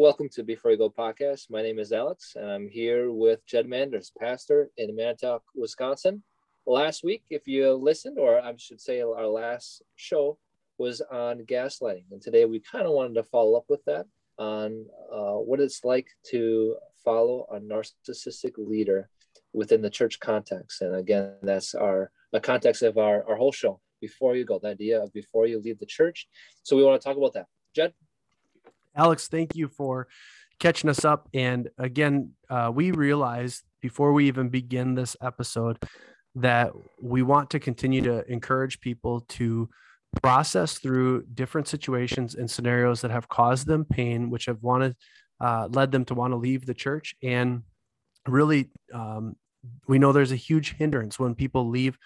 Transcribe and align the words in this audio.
Welcome 0.00 0.28
to 0.34 0.44
Before 0.44 0.70
You 0.70 0.76
Go 0.76 0.90
podcast. 0.90 1.50
My 1.50 1.60
name 1.60 1.80
is 1.80 1.90
Alex, 1.90 2.34
and 2.36 2.48
I'm 2.48 2.68
here 2.68 3.10
with 3.10 3.44
Jed 3.46 3.68
Manders, 3.68 4.12
pastor 4.16 4.70
in 4.76 4.94
Manitowoc, 4.94 5.42
Wisconsin. 5.56 6.22
Last 6.66 7.02
week, 7.02 7.24
if 7.30 7.48
you 7.48 7.72
listened, 7.72 8.16
or 8.16 8.38
I 8.40 8.54
should 8.58 8.80
say, 8.80 9.00
our 9.00 9.26
last 9.26 9.82
show 9.96 10.38
was 10.78 11.00
on 11.00 11.40
gaslighting, 11.40 12.04
and 12.12 12.22
today 12.22 12.44
we 12.44 12.60
kind 12.60 12.86
of 12.86 12.92
wanted 12.92 13.14
to 13.14 13.24
follow 13.24 13.56
up 13.56 13.64
with 13.68 13.84
that 13.86 14.06
on 14.38 14.86
uh, 15.12 15.34
what 15.34 15.58
it's 15.58 15.82
like 15.82 16.06
to 16.30 16.76
follow 17.04 17.48
a 17.50 17.58
narcissistic 17.58 18.52
leader 18.56 19.08
within 19.52 19.82
the 19.82 19.90
church 19.90 20.20
context. 20.20 20.80
And 20.80 20.94
again, 20.94 21.32
that's 21.42 21.74
our 21.74 22.12
the 22.30 22.38
context 22.38 22.84
of 22.84 22.98
our, 22.98 23.28
our 23.28 23.34
whole 23.34 23.50
show. 23.50 23.80
Before 24.00 24.36
you 24.36 24.44
go, 24.44 24.60
the 24.60 24.68
idea 24.68 25.02
of 25.02 25.12
before 25.12 25.48
you 25.48 25.58
leave 25.58 25.80
the 25.80 25.86
church. 25.86 26.28
So 26.62 26.76
we 26.76 26.84
want 26.84 27.02
to 27.02 27.04
talk 27.04 27.16
about 27.16 27.32
that. 27.32 27.46
Jed. 27.74 27.94
Alex, 28.98 29.28
thank 29.28 29.54
you 29.54 29.68
for 29.68 30.08
catching 30.58 30.90
us 30.90 31.04
up. 31.04 31.28
And 31.32 31.70
again, 31.78 32.32
uh, 32.50 32.72
we 32.74 32.90
realized 32.90 33.62
before 33.80 34.12
we 34.12 34.26
even 34.26 34.48
begin 34.48 34.96
this 34.96 35.16
episode 35.22 35.78
that 36.34 36.72
we 37.00 37.22
want 37.22 37.50
to 37.50 37.60
continue 37.60 38.02
to 38.02 38.30
encourage 38.30 38.80
people 38.80 39.20
to 39.28 39.68
process 40.20 40.78
through 40.78 41.24
different 41.34 41.68
situations 41.68 42.34
and 42.34 42.50
scenarios 42.50 43.00
that 43.02 43.12
have 43.12 43.28
caused 43.28 43.68
them 43.68 43.84
pain, 43.84 44.30
which 44.30 44.46
have 44.46 44.62
wanted 44.62 44.96
uh, 45.40 45.68
led 45.70 45.92
them 45.92 46.04
to 46.04 46.14
want 46.14 46.32
to 46.32 46.36
leave 46.36 46.66
the 46.66 46.74
church. 46.74 47.14
And 47.22 47.62
really, 48.26 48.70
um, 48.92 49.36
we 49.86 50.00
know 50.00 50.12
there's 50.12 50.32
a 50.32 50.36
huge 50.36 50.74
hindrance 50.74 51.20
when 51.20 51.36
people 51.36 51.68
leave 51.68 51.96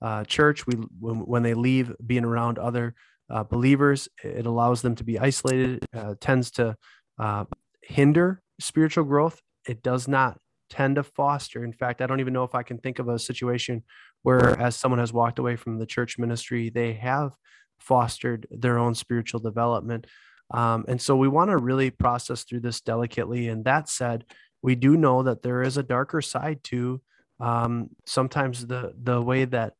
uh, 0.00 0.24
church. 0.24 0.66
We 0.66 0.76
when, 0.98 1.16
when 1.26 1.42
they 1.42 1.52
leave 1.52 1.92
being 2.06 2.24
around 2.24 2.58
other 2.58 2.94
uh, 3.30 3.44
believers. 3.44 4.08
It 4.22 4.46
allows 4.46 4.82
them 4.82 4.94
to 4.96 5.04
be 5.04 5.18
isolated, 5.18 5.84
uh, 5.94 6.14
tends 6.20 6.50
to 6.52 6.76
uh, 7.18 7.44
hinder 7.82 8.42
spiritual 8.60 9.04
growth. 9.04 9.40
It 9.66 9.82
does 9.82 10.08
not 10.08 10.38
tend 10.70 10.96
to 10.96 11.02
foster. 11.02 11.64
In 11.64 11.72
fact, 11.72 12.00
I 12.00 12.06
don't 12.06 12.20
even 12.20 12.32
know 12.32 12.44
if 12.44 12.54
I 12.54 12.62
can 12.62 12.78
think 12.78 12.98
of 12.98 13.08
a 13.08 13.18
situation 13.18 13.82
where, 14.22 14.58
as 14.60 14.76
someone 14.76 14.98
has 14.98 15.12
walked 15.12 15.38
away 15.38 15.56
from 15.56 15.78
the 15.78 15.86
church 15.86 16.18
ministry, 16.18 16.70
they 16.70 16.94
have 16.94 17.32
fostered 17.78 18.46
their 18.50 18.78
own 18.78 18.94
spiritual 18.94 19.40
development. 19.40 20.06
Um, 20.50 20.84
and 20.88 21.00
so 21.00 21.16
we 21.16 21.28
want 21.28 21.50
to 21.50 21.56
really 21.56 21.90
process 21.90 22.44
through 22.44 22.60
this 22.60 22.80
delicately. 22.80 23.48
And 23.48 23.64
that 23.64 23.88
said, 23.88 24.24
we 24.62 24.74
do 24.74 24.96
know 24.96 25.22
that 25.22 25.42
there 25.42 25.62
is 25.62 25.76
a 25.76 25.82
darker 25.82 26.20
side 26.20 26.64
to 26.64 27.00
um, 27.40 27.90
sometimes 28.06 28.66
the 28.66 28.92
the 29.00 29.22
way 29.22 29.44
that 29.44 29.74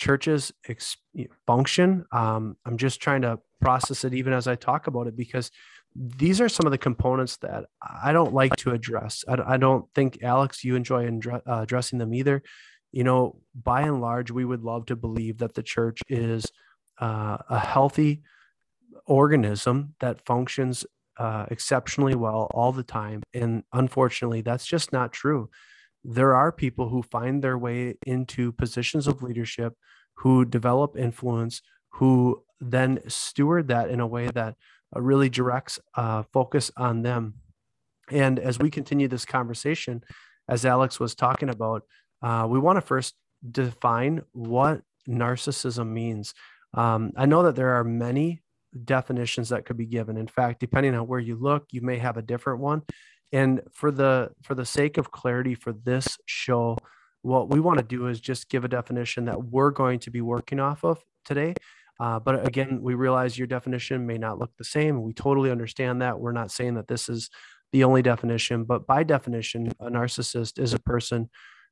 churches 0.00 0.50
ex- 0.66 0.96
function. 1.46 2.04
Um, 2.10 2.56
I'm 2.64 2.78
just 2.78 3.00
trying 3.00 3.22
to 3.22 3.38
process 3.60 4.02
it 4.04 4.14
even 4.14 4.32
as 4.32 4.48
I 4.48 4.56
talk 4.56 4.86
about 4.86 5.06
it 5.06 5.16
because 5.16 5.50
these 5.94 6.40
are 6.40 6.48
some 6.48 6.66
of 6.66 6.72
the 6.72 6.78
components 6.78 7.36
that 7.38 7.66
I 7.82 8.12
don't 8.12 8.32
like 8.32 8.56
to 8.56 8.70
address. 8.70 9.24
I, 9.28 9.54
I 9.54 9.56
don't 9.58 9.84
think, 9.94 10.22
Alex, 10.22 10.64
you 10.64 10.74
enjoy 10.74 11.06
uh, 11.30 11.40
addressing 11.46 11.98
them 11.98 12.14
either. 12.14 12.42
You 12.92 13.04
know, 13.04 13.36
by 13.54 13.82
and 13.82 14.00
large, 14.00 14.30
we 14.30 14.44
would 14.44 14.62
love 14.62 14.86
to 14.86 14.96
believe 14.96 15.38
that 15.38 15.54
the 15.54 15.62
church 15.62 16.00
is 16.08 16.46
uh, 16.98 17.36
a 17.48 17.58
healthy 17.58 18.22
organism 19.06 19.94
that 20.00 20.24
functions 20.24 20.86
uh, 21.18 21.44
exceptionally 21.50 22.14
well 22.14 22.50
all 22.54 22.72
the 22.72 22.82
time. 22.82 23.22
And 23.34 23.64
unfortunately, 23.72 24.40
that's 24.40 24.66
just 24.66 24.92
not 24.92 25.12
true 25.12 25.50
there 26.04 26.34
are 26.34 26.50
people 26.50 26.88
who 26.88 27.02
find 27.02 27.42
their 27.42 27.58
way 27.58 27.96
into 28.06 28.52
positions 28.52 29.06
of 29.06 29.22
leadership, 29.22 29.74
who 30.14 30.44
develop 30.44 30.96
influence, 30.96 31.62
who 31.90 32.42
then 32.60 33.00
steward 33.08 33.68
that 33.68 33.90
in 33.90 34.00
a 34.00 34.06
way 34.06 34.28
that 34.28 34.54
uh, 34.94 35.00
really 35.00 35.28
directs 35.28 35.78
uh, 35.94 36.22
focus 36.32 36.70
on 36.76 37.02
them. 37.02 37.34
And 38.10 38.38
as 38.38 38.58
we 38.58 38.70
continue 38.70 39.08
this 39.08 39.24
conversation, 39.24 40.02
as 40.48 40.64
Alex 40.64 40.98
was 40.98 41.14
talking 41.14 41.48
about, 41.48 41.82
uh, 42.22 42.46
we 42.48 42.58
want 42.58 42.76
to 42.76 42.82
first 42.82 43.14
define 43.50 44.22
what 44.32 44.82
narcissism 45.08 45.88
means. 45.88 46.34
Um, 46.74 47.12
I 47.16 47.26
know 47.26 47.44
that 47.44 47.56
there 47.56 47.76
are 47.76 47.84
many 47.84 48.42
definitions 48.84 49.48
that 49.48 49.64
could 49.64 49.76
be 49.76 49.86
given. 49.86 50.16
In 50.16 50.28
fact, 50.28 50.60
depending 50.60 50.94
on 50.94 51.06
where 51.06 51.20
you 51.20 51.36
look, 51.36 51.66
you 51.72 51.82
may 51.82 51.98
have 51.98 52.16
a 52.16 52.22
different 52.22 52.60
one 52.60 52.82
and 53.32 53.60
for 53.72 53.90
the 53.90 54.30
for 54.42 54.54
the 54.54 54.64
sake 54.64 54.98
of 54.98 55.10
clarity 55.10 55.54
for 55.54 55.72
this 55.72 56.18
show 56.26 56.76
what 57.22 57.50
we 57.50 57.60
want 57.60 57.78
to 57.78 57.84
do 57.84 58.06
is 58.06 58.20
just 58.20 58.48
give 58.48 58.64
a 58.64 58.68
definition 58.68 59.26
that 59.26 59.44
we're 59.44 59.70
going 59.70 59.98
to 60.00 60.10
be 60.10 60.22
working 60.22 60.58
off 60.58 60.82
of 60.84 61.04
today. 61.24 61.54
Uh, 61.98 62.18
but 62.18 62.46
again 62.46 62.80
we 62.80 62.94
realize 62.94 63.36
your 63.36 63.46
definition 63.46 64.06
may 64.06 64.16
not 64.16 64.38
look 64.38 64.50
the 64.56 64.64
same. 64.64 65.02
We 65.02 65.12
totally 65.12 65.50
understand 65.50 66.00
that. 66.00 66.18
We're 66.18 66.32
not 66.32 66.50
saying 66.50 66.74
that 66.74 66.88
this 66.88 67.08
is 67.08 67.28
the 67.72 67.84
only 67.84 68.02
definition 68.02 68.64
but 68.64 68.86
by 68.86 69.02
definition 69.02 69.72
a 69.80 69.90
narcissist 69.90 70.58
is 70.58 70.72
a 70.72 70.80
person 70.80 71.28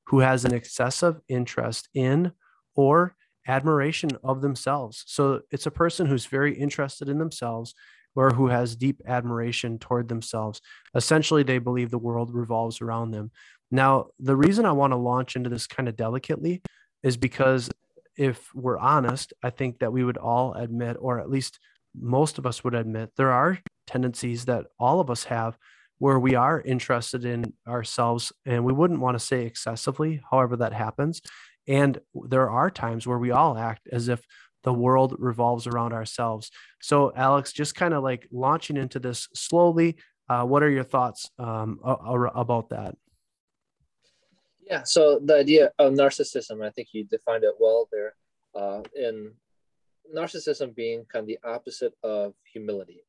who 0.07 0.21
has 0.21 0.45
an 0.45 0.55
excessive 0.55 1.21
interest 1.29 1.89
in 1.95 2.33
or 2.75 3.17
admiration 3.47 4.11
of 4.23 4.43
themselves. 4.43 5.03
So 5.07 5.41
it's 5.51 5.67
a 5.67 5.71
person 5.71 6.07
who's 6.07 6.27
very 6.27 6.55
interested 6.55 7.09
in 7.09 7.19
themselves 7.19 7.75
or 8.15 8.31
who 8.31 8.49
has 8.49 8.77
deep 8.77 9.01
admiration 9.07 9.79
toward 9.79 10.09
themselves. 10.09 10.61
Essentially, 10.95 11.43
they 11.43 11.59
believe 11.59 11.91
the 11.91 11.99
world 11.99 12.35
revolves 12.35 12.81
around 12.81 13.11
them. 13.11 13.31
Now, 13.71 14.09
the 14.19 14.37
reason 14.37 14.65
I 14.67 14.73
want 14.73 14.93
to 14.93 14.97
launch 14.97 15.37
into 15.37 15.51
this 15.51 15.67
kind 15.67 15.89
of 15.89 15.97
delicately 15.97 16.63
is 17.03 17.17
because 17.17 17.71
if 18.17 18.53
we're 18.55 18.79
honest, 18.79 19.33
I 19.43 19.51
think 19.51 19.79
that 19.79 19.93
we 19.93 20.05
would 20.05 20.17
all 20.17 20.55
admit, 20.55 20.97
or 20.99 21.21
at 21.21 21.31
least 21.31 21.61
most 21.95 22.39
of 22.39 22.47
us 22.47 22.65
would 22.65 22.75
admit, 22.75 23.11
there 23.17 23.31
are 23.31 23.59
tendencies 23.87 24.47
that 24.47 24.67
all 24.79 25.01
of 25.01 25.11
us 25.11 25.25
have 25.25 25.57
where 25.99 26.19
we 26.19 26.35
are 26.35 26.61
interested 26.61 27.25
in 27.25 27.53
ourselves 27.67 28.33
and 28.47 28.65
we 28.65 28.73
wouldn't 28.73 29.01
want 29.01 29.19
to 29.19 29.25
say 29.25 29.45
excessively, 29.45 30.21
however, 30.31 30.57
that 30.57 30.73
happens. 30.73 31.21
And 31.67 31.99
there 32.15 32.51
are 32.51 32.71
times 32.71 33.07
where 33.07 33.19
we 33.19 33.31
all 33.31 33.59
act 33.59 33.89
as 33.93 34.09
if 34.09 34.23
the 34.65 34.73
world 34.73 35.17
revolves 35.19 35.67
around 35.67 35.93
ourselves. 35.93 36.51
So, 36.81 37.13
Alex, 37.15 37.53
just 37.53 37.75
kind 37.75 37.95
of 37.95 38.03
like 38.03 38.27
launching 38.33 38.77
into 38.77 38.99
this 38.99 39.29
slowly, 39.35 39.97
uh, 40.29 40.45
what 40.45 40.63
are 40.63 40.71
your 40.71 40.85
thoughts 40.85 41.31
um, 41.39 41.81
about 41.85 42.69
that? 42.71 42.97
Yeah, 44.67 44.83
so 44.83 45.19
the 45.25 45.37
idea 45.37 45.71
of 45.79 45.95
narcissism, 45.95 46.65
I 46.65 46.71
think 46.71 46.89
you 46.93 47.05
defined 47.05 47.45
it 47.45 47.55
well 47.59 47.89
there. 47.91 48.15
Uh, 48.55 48.83
in 48.95 49.33
narcissism 50.15 50.75
being 50.75 51.05
kind 51.11 51.23
of 51.23 51.27
the 51.27 51.39
opposite 51.49 51.95
of 52.03 52.35
humility. 52.53 53.05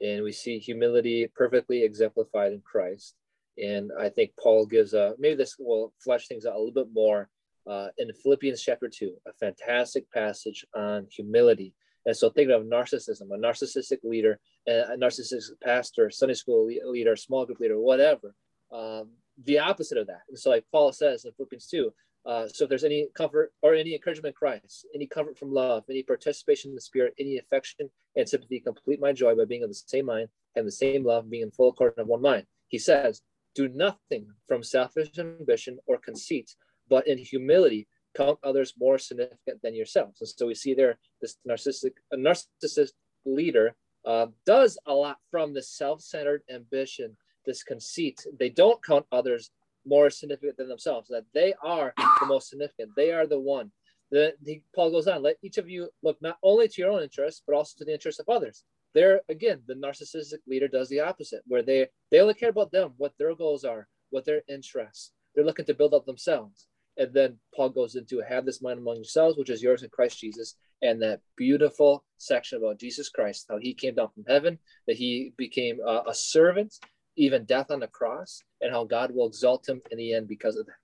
And 0.00 0.22
we 0.22 0.32
see 0.32 0.58
humility 0.58 1.30
perfectly 1.34 1.82
exemplified 1.82 2.52
in 2.52 2.60
Christ. 2.60 3.14
And 3.62 3.90
I 3.98 4.08
think 4.08 4.32
Paul 4.40 4.66
gives 4.66 4.94
a 4.94 5.14
maybe 5.18 5.34
this 5.34 5.56
will 5.58 5.92
flesh 6.02 6.28
things 6.28 6.46
out 6.46 6.54
a 6.54 6.58
little 6.58 6.72
bit 6.72 6.92
more 6.92 7.28
uh, 7.68 7.88
in 7.98 8.12
Philippians 8.12 8.62
chapter 8.62 8.88
2, 8.88 9.14
a 9.26 9.32
fantastic 9.34 10.10
passage 10.10 10.64
on 10.74 11.06
humility. 11.10 11.74
And 12.06 12.16
so 12.16 12.30
think 12.30 12.50
of 12.50 12.62
narcissism, 12.62 13.30
a 13.32 13.38
narcissistic 13.38 13.98
leader, 14.02 14.40
a 14.66 14.96
narcissistic 14.98 15.60
pastor, 15.62 16.10
Sunday 16.10 16.34
school 16.34 16.66
leader, 16.66 17.16
small 17.16 17.44
group 17.44 17.60
leader, 17.60 17.78
whatever. 17.78 18.34
Um, 18.72 19.10
the 19.44 19.58
opposite 19.58 19.98
of 19.98 20.06
that. 20.06 20.22
And 20.28 20.38
so 20.38 20.50
like 20.50 20.64
Paul 20.72 20.92
says 20.92 21.24
in 21.24 21.32
Philippians 21.32 21.66
2, 21.68 21.92
uh, 22.26 22.48
so 22.48 22.64
if 22.64 22.68
there's 22.68 22.84
any 22.84 23.08
comfort 23.14 23.52
or 23.62 23.74
any 23.74 23.94
encouragement 23.94 24.34
in 24.34 24.38
Christ, 24.38 24.86
any 24.94 25.06
comfort 25.06 25.38
from 25.38 25.52
love, 25.52 25.84
any 25.88 26.02
participation 26.02 26.70
in 26.70 26.74
the 26.74 26.80
Spirit, 26.80 27.14
any 27.18 27.38
affection 27.38 27.88
and 28.16 28.28
sympathy, 28.28 28.60
complete 28.60 29.00
my 29.00 29.12
joy 29.12 29.34
by 29.34 29.44
being 29.44 29.62
of 29.62 29.70
the 29.70 29.74
same 29.74 30.06
mind 30.06 30.28
and 30.56 30.66
the 30.66 30.72
same 30.72 31.04
love, 31.04 31.30
being 31.30 31.44
in 31.44 31.50
full 31.50 31.70
accord 31.70 31.94
of 31.96 32.06
one 32.06 32.20
mind. 32.20 32.46
He 32.68 32.78
says, 32.78 33.22
do 33.54 33.68
nothing 33.68 34.28
from 34.46 34.62
selfish 34.62 35.18
ambition 35.18 35.78
or 35.86 35.98
conceit, 35.98 36.54
but 36.88 37.06
in 37.06 37.18
humility, 37.18 37.88
count 38.16 38.38
others 38.42 38.74
more 38.78 38.98
significant 38.98 39.60
than 39.62 39.74
yourselves. 39.74 40.20
And 40.20 40.28
so 40.28 40.46
we 40.46 40.54
see 40.54 40.74
there 40.74 40.98
this 41.20 41.36
narcissistic, 41.48 41.92
narcissist 42.14 42.92
leader 43.24 43.74
uh, 44.04 44.26
does 44.46 44.78
a 44.86 44.94
lot 44.94 45.18
from 45.30 45.52
the 45.52 45.62
self-centered 45.62 46.42
ambition, 46.50 47.16
this 47.44 47.62
conceit. 47.62 48.24
They 48.38 48.48
don't 48.48 48.82
count 48.84 49.06
others 49.12 49.50
more 49.86 50.10
significant 50.10 50.56
than 50.56 50.68
themselves. 50.68 51.08
That 51.08 51.24
they 51.34 51.54
are 51.62 51.92
the 52.20 52.26
most 52.26 52.48
significant. 52.48 52.90
They 52.96 53.12
are 53.12 53.26
the 53.26 53.40
one. 53.40 53.70
The, 54.10 54.34
the 54.42 54.62
Paul 54.74 54.90
goes 54.90 55.06
on. 55.06 55.22
Let 55.22 55.36
each 55.42 55.58
of 55.58 55.68
you 55.68 55.90
look 56.02 56.16
not 56.22 56.38
only 56.42 56.68
to 56.68 56.80
your 56.80 56.90
own 56.90 57.02
interests, 57.02 57.42
but 57.46 57.54
also 57.54 57.74
to 57.78 57.84
the 57.84 57.92
interests 57.92 58.20
of 58.20 58.28
others. 58.28 58.64
There 58.94 59.20
again, 59.28 59.60
the 59.66 59.74
narcissistic 59.74 60.38
leader 60.46 60.68
does 60.68 60.88
the 60.88 61.00
opposite, 61.00 61.42
where 61.46 61.62
they 61.62 61.88
they 62.10 62.20
only 62.20 62.34
care 62.34 62.48
about 62.48 62.72
them, 62.72 62.94
what 62.96 63.12
their 63.18 63.34
goals 63.34 63.64
are, 63.64 63.86
what 64.08 64.24
their 64.24 64.42
interests. 64.48 65.12
They're 65.34 65.44
looking 65.44 65.66
to 65.66 65.74
build 65.74 65.92
up 65.92 66.06
themselves. 66.06 66.67
And 66.98 67.14
then 67.14 67.38
Paul 67.54 67.70
goes 67.70 67.94
into 67.94 68.20
have 68.20 68.44
this 68.44 68.60
mind 68.60 68.80
among 68.80 68.96
yourselves, 68.96 69.38
which 69.38 69.50
is 69.50 69.62
yours 69.62 69.82
in 69.82 69.90
Christ 69.90 70.18
Jesus. 70.18 70.56
And 70.82 71.00
that 71.02 71.20
beautiful 71.36 72.04
section 72.18 72.58
about 72.58 72.78
Jesus 72.78 73.08
Christ, 73.08 73.46
how 73.48 73.58
he 73.58 73.72
came 73.72 73.94
down 73.94 74.10
from 74.14 74.24
heaven, 74.28 74.58
that 74.86 74.96
he 74.96 75.32
became 75.36 75.78
a, 75.80 76.02
a 76.08 76.14
servant, 76.14 76.74
even 77.16 77.44
death 77.44 77.70
on 77.70 77.80
the 77.80 77.88
cross, 77.88 78.42
and 78.60 78.72
how 78.72 78.84
God 78.84 79.12
will 79.14 79.26
exalt 79.26 79.68
him 79.68 79.80
in 79.90 79.98
the 79.98 80.12
end 80.12 80.28
because 80.28 80.56
of 80.56 80.66
that. 80.66 80.74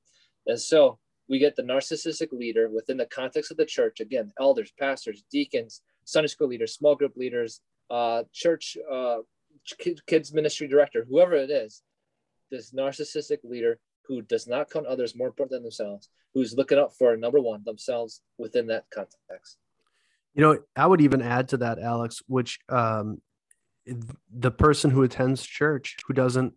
And 0.47 0.61
so 0.61 0.99
we 1.29 1.39
get 1.39 1.57
the 1.57 1.63
narcissistic 1.63 2.33
leader 2.33 2.69
within 2.69 2.97
the 2.97 3.07
context 3.07 3.51
of 3.51 3.57
the 3.57 3.67
church 3.67 4.01
again, 4.01 4.33
elders, 4.39 4.73
pastors, 4.79 5.25
deacons, 5.31 5.83
Sunday 6.05 6.29
school 6.29 6.49
leaders, 6.49 6.75
small 6.75 6.95
group 6.95 7.17
leaders, 7.17 7.61
uh, 7.91 8.25
church 8.33 8.77
uh, 8.93 9.19
kids 10.07 10.33
ministry 10.33 10.69
director, 10.69 11.07
whoever 11.09 11.35
it 11.35 11.51
is, 11.51 11.83
this 12.51 12.73
narcissistic 12.73 13.39
leader 13.43 13.79
who 14.07 14.23
does 14.23 14.47
not 14.47 14.71
count 14.71 14.87
others 14.87 15.17
more 15.17 15.29
important 15.29 15.53
than 15.53 15.63
themselves, 15.63 16.09
who's 16.35 16.55
looking 16.55 16.79
up 16.79 16.93
for 16.93 17.17
number 17.17 17.41
one 17.41 17.63
themselves 17.65 18.21
within 18.39 18.67
that 18.69 18.85
context. 18.93 19.59
You 20.35 20.43
know, 20.43 20.59
I 20.77 20.87
would 20.87 21.01
even 21.01 21.23
add 21.23 21.49
to 21.51 21.59
that, 21.59 21.79
Alex, 21.79 22.23
which 22.27 22.59
um, 22.69 23.21
the 23.87 24.51
person 24.51 24.91
who 24.91 25.03
attends 25.03 25.45
church 25.45 25.97
who 26.07 26.15
doesn't 26.15 26.55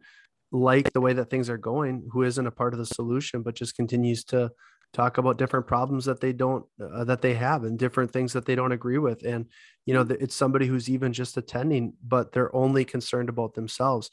like 0.52 0.94
the 0.94 1.02
way 1.02 1.14
that 1.14 1.30
things 1.30 1.50
are 1.50 1.58
going, 1.58 2.08
who 2.12 2.24
isn't 2.24 2.48
a 2.48 2.52
part 2.52 2.74
of 2.74 2.80
the 2.80 2.86
solution, 2.86 3.44
but 3.44 3.56
just 3.56 3.76
continues 3.76 4.24
to 4.26 4.52
talk 4.94 5.18
about 5.18 5.38
different 5.38 5.68
problems 5.68 6.06
that 6.06 6.22
they 6.22 6.34
don't 6.34 6.66
uh, 6.82 7.04
that 7.04 7.22
they 7.22 7.34
have 7.34 7.64
and 7.64 7.78
different 7.78 8.12
things 8.12 8.34
that 8.34 8.46
they 8.46 8.56
don't 8.56 8.72
agree 8.72 8.98
with 8.98 9.24
and 9.24 9.46
you 9.86 9.94
know 9.94 10.02
it's 10.20 10.36
somebody 10.36 10.66
who's 10.66 10.90
even 10.90 11.12
just 11.12 11.38
attending 11.38 11.94
but 12.06 12.32
they're 12.32 12.56
only 12.56 12.86
concerned 12.86 13.30
about 13.30 13.54
themselves 13.54 14.10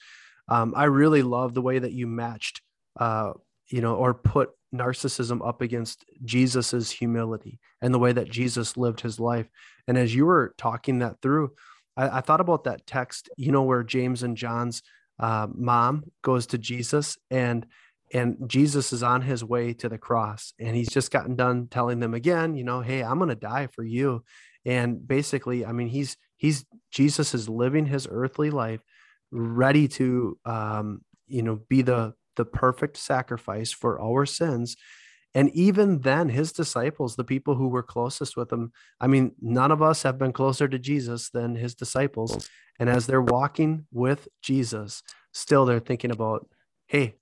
um, 0.48 0.74
i 0.76 0.84
really 0.84 1.22
love 1.22 1.54
the 1.54 1.62
way 1.62 1.78
that 1.78 1.92
you 1.92 2.06
matched 2.06 2.60
uh, 2.98 3.32
you 3.68 3.80
know 3.80 3.94
or 3.94 4.14
put 4.14 4.50
narcissism 4.74 5.46
up 5.46 5.62
against 5.62 6.04
jesus's 6.24 6.90
humility 6.90 7.60
and 7.80 7.94
the 7.94 7.98
way 7.98 8.12
that 8.12 8.28
jesus 8.28 8.76
lived 8.76 9.00
his 9.00 9.20
life 9.20 9.48
and 9.86 9.96
as 9.96 10.12
you 10.12 10.26
were 10.26 10.52
talking 10.58 10.98
that 10.98 11.20
through 11.22 11.52
I, 11.96 12.18
I 12.18 12.20
thought 12.20 12.40
about 12.40 12.64
that 12.64 12.86
text, 12.86 13.28
you 13.36 13.52
know, 13.52 13.62
where 13.62 13.82
James 13.82 14.22
and 14.22 14.36
John's 14.36 14.82
uh, 15.18 15.46
mom 15.52 16.04
goes 16.22 16.46
to 16.48 16.58
Jesus 16.58 17.16
and 17.30 17.66
and 18.12 18.36
Jesus 18.46 18.92
is 18.92 19.02
on 19.02 19.22
his 19.22 19.42
way 19.42 19.72
to 19.72 19.88
the 19.88 19.98
cross 19.98 20.52
and 20.60 20.76
he's 20.76 20.90
just 20.90 21.10
gotten 21.10 21.36
done 21.36 21.66
telling 21.68 22.00
them 22.00 22.14
again, 22.14 22.54
you 22.54 22.62
know, 22.62 22.80
hey, 22.80 23.02
I'm 23.02 23.18
going 23.18 23.30
to 23.30 23.34
die 23.34 23.68
for 23.68 23.82
you. 23.82 24.22
And 24.64 25.06
basically, 25.06 25.64
I 25.64 25.72
mean, 25.72 25.88
he's 25.88 26.16
he's 26.36 26.64
Jesus 26.90 27.34
is 27.34 27.48
living 27.48 27.86
his 27.86 28.06
earthly 28.08 28.50
life 28.50 28.80
ready 29.32 29.88
to 29.88 30.38
um, 30.44 31.00
you 31.26 31.42
know, 31.42 31.60
be 31.68 31.82
the 31.82 32.14
the 32.36 32.44
perfect 32.44 32.96
sacrifice 32.96 33.72
for 33.72 34.00
our 34.00 34.26
sins 34.26 34.76
and 35.34 35.50
even 35.50 36.00
then, 36.00 36.28
his 36.28 36.52
disciples, 36.52 37.16
the 37.16 37.24
people 37.24 37.56
who 37.56 37.68
were 37.68 37.82
closest 37.82 38.36
with 38.36 38.52
him, 38.52 38.72
I 39.00 39.08
mean, 39.08 39.32
none 39.40 39.72
of 39.72 39.82
us 39.82 40.04
have 40.04 40.16
been 40.16 40.32
closer 40.32 40.68
to 40.68 40.78
Jesus 40.78 41.30
than 41.30 41.56
his 41.56 41.74
disciples. 41.74 42.48
And 42.78 42.88
as 42.88 43.06
they're 43.06 43.20
walking 43.20 43.86
with 43.92 44.28
Jesus, 44.42 45.02
still 45.32 45.64
they're 45.64 45.80
thinking 45.80 46.12
about, 46.12 46.48
hey, 46.86 47.16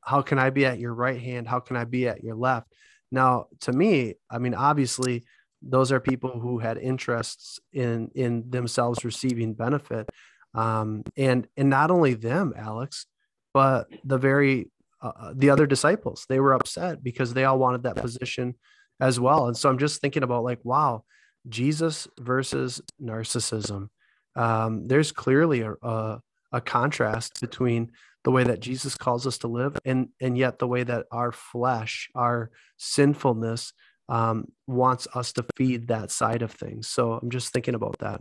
how 0.00 0.22
can 0.22 0.38
I 0.38 0.48
be 0.48 0.64
at 0.64 0.78
your 0.78 0.94
right 0.94 1.20
hand? 1.20 1.46
How 1.46 1.60
can 1.60 1.76
I 1.76 1.84
be 1.84 2.08
at 2.08 2.24
your 2.24 2.36
left? 2.36 2.72
Now, 3.12 3.46
to 3.60 3.72
me, 3.72 4.14
I 4.30 4.38
mean, 4.38 4.54
obviously, 4.54 5.24
those 5.60 5.92
are 5.92 6.00
people 6.00 6.40
who 6.40 6.58
had 6.58 6.78
interests 6.78 7.58
in 7.72 8.10
in 8.14 8.48
themselves 8.48 9.04
receiving 9.04 9.54
benefit, 9.54 10.08
um, 10.54 11.02
and 11.16 11.48
and 11.56 11.68
not 11.68 11.90
only 11.90 12.14
them, 12.14 12.54
Alex, 12.56 13.06
but 13.52 13.88
the 14.04 14.18
very 14.18 14.70
uh, 15.00 15.12
uh, 15.20 15.32
the 15.36 15.50
other 15.50 15.66
disciples. 15.66 16.26
They 16.28 16.40
were 16.40 16.54
upset 16.54 17.04
because 17.04 17.32
they 17.32 17.44
all 17.44 17.58
wanted 17.58 17.84
that 17.84 17.96
position 17.96 18.56
as 19.00 19.20
well. 19.20 19.46
And 19.46 19.56
so 19.56 19.68
I'm 19.68 19.78
just 19.78 20.00
thinking 20.00 20.24
about 20.24 20.42
like, 20.42 20.58
wow, 20.64 21.04
Jesus 21.48 22.08
versus 22.18 22.80
narcissism. 23.00 23.90
Um, 24.34 24.88
there's 24.88 25.12
clearly 25.12 25.60
a, 25.60 25.74
a, 25.82 26.20
a 26.52 26.60
contrast 26.60 27.40
between 27.40 27.92
the 28.24 28.32
way 28.32 28.42
that 28.42 28.60
Jesus 28.60 28.96
calls 28.96 29.26
us 29.26 29.38
to 29.38 29.46
live 29.46 29.78
and 29.84 30.08
and 30.20 30.36
yet 30.36 30.58
the 30.58 30.66
way 30.66 30.82
that 30.82 31.06
our 31.12 31.30
flesh, 31.30 32.10
our 32.14 32.50
sinfulness, 32.76 33.72
um, 34.08 34.46
wants 34.66 35.06
us 35.14 35.32
to 35.34 35.44
feed 35.56 35.88
that 35.88 36.10
side 36.10 36.42
of 36.42 36.50
things. 36.50 36.88
So 36.88 37.12
I'm 37.12 37.30
just 37.30 37.52
thinking 37.52 37.74
about 37.76 37.98
that. 38.00 38.20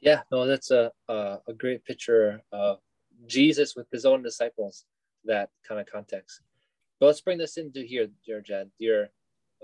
Yeah, 0.00 0.22
no, 0.30 0.46
that's 0.46 0.70
a 0.70 0.92
a, 1.08 1.38
a 1.48 1.52
great 1.52 1.84
picture 1.84 2.40
of 2.52 2.78
Jesus 3.26 3.74
with 3.76 3.90
his 3.90 4.04
own 4.04 4.22
disciples 4.22 4.84
that 5.24 5.50
kind 5.66 5.80
of 5.80 5.86
context. 5.86 6.40
But 7.00 7.06
let's 7.06 7.20
bring 7.20 7.38
this 7.38 7.56
into 7.56 7.82
here, 7.82 8.08
dear 8.26 8.40
Jed. 8.40 8.70
Dear, 8.78 9.10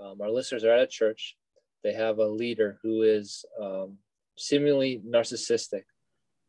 um, 0.01 0.21
our 0.21 0.29
listeners 0.29 0.63
are 0.63 0.71
at 0.71 0.83
a 0.83 0.87
church. 0.87 1.37
They 1.83 1.93
have 1.93 2.19
a 2.19 2.27
leader 2.27 2.79
who 2.81 3.03
is 3.03 3.45
um, 3.61 3.97
seemingly 4.37 5.01
narcissistic. 5.05 5.83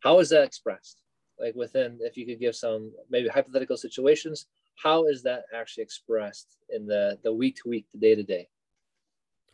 How 0.00 0.18
is 0.20 0.30
that 0.30 0.44
expressed? 0.44 1.02
Like 1.38 1.54
within, 1.54 1.98
if 2.00 2.16
you 2.16 2.26
could 2.26 2.40
give 2.40 2.56
some 2.56 2.92
maybe 3.10 3.28
hypothetical 3.28 3.76
situations, 3.76 4.46
how 4.82 5.06
is 5.06 5.22
that 5.22 5.44
actually 5.54 5.82
expressed 5.82 6.56
in 6.70 6.86
the 6.86 7.18
the 7.22 7.32
week 7.32 7.56
to 7.56 7.68
week, 7.68 7.86
the 7.92 7.98
day 7.98 8.14
to 8.14 8.22
day? 8.22 8.48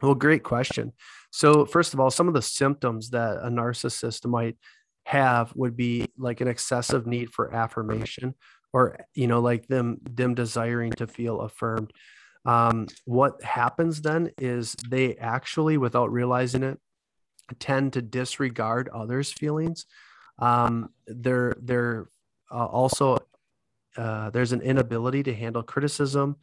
Well, 0.01 0.15
great 0.15 0.43
question. 0.43 0.93
So, 1.31 1.65
first 1.65 1.95
of 1.95 2.01
all, 2.01 2.11
some 2.11 2.27
of 2.27 2.35
the 2.35 2.43
symptoms 2.43 3.11
that 3.11 3.37
a 3.37 3.49
narcissist 3.49 4.27
might 4.27 4.57
have 5.05 5.53
would 5.55 5.77
be 5.77 6.07
like 6.17 6.41
an 6.41 6.49
excessive 6.49 7.07
need 7.07 7.31
for 7.31 7.53
affirmation 7.55 8.35
or 8.73 8.99
you 9.15 9.27
know 9.27 9.41
like 9.41 9.67
them 9.67 9.99
them 10.05 10.35
desiring 10.35 10.93
to 10.93 11.07
feel 11.07 11.41
affirmed. 11.41 11.93
Um, 12.45 12.89
what 13.05 13.43
happens 13.43 14.03
then 14.03 14.31
is 14.39 14.75
they 14.89 15.15
actually 15.17 15.77
without 15.77 16.11
realizing 16.11 16.63
it 16.63 16.79
tend 17.59 17.93
to 17.93 18.03
disregard 18.03 18.89
others 18.89 19.33
feelings. 19.33 19.87
Um, 20.39 20.91
they're 21.07 21.55
they're 21.61 22.09
uh, 22.51 22.67
also 22.67 23.19
uh, 23.97 24.31
there's 24.31 24.53
an 24.53 24.63
inability 24.63 25.23
to 25.25 25.35
handle 25.35 25.63
criticism. 25.63 26.37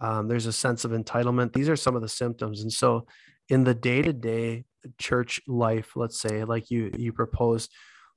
Um, 0.00 0.28
there's 0.28 0.46
a 0.46 0.52
sense 0.52 0.84
of 0.84 0.92
entitlement. 0.92 1.52
These 1.52 1.68
are 1.68 1.76
some 1.76 1.94
of 1.94 2.02
the 2.02 2.08
symptoms. 2.08 2.62
And 2.62 2.72
so 2.72 3.06
in 3.48 3.64
the 3.64 3.74
day-to-day 3.74 4.64
church 4.98 5.40
life 5.46 5.92
let's 5.94 6.20
say 6.20 6.42
like 6.42 6.70
you 6.70 6.90
you 6.96 7.12
proposed 7.12 7.70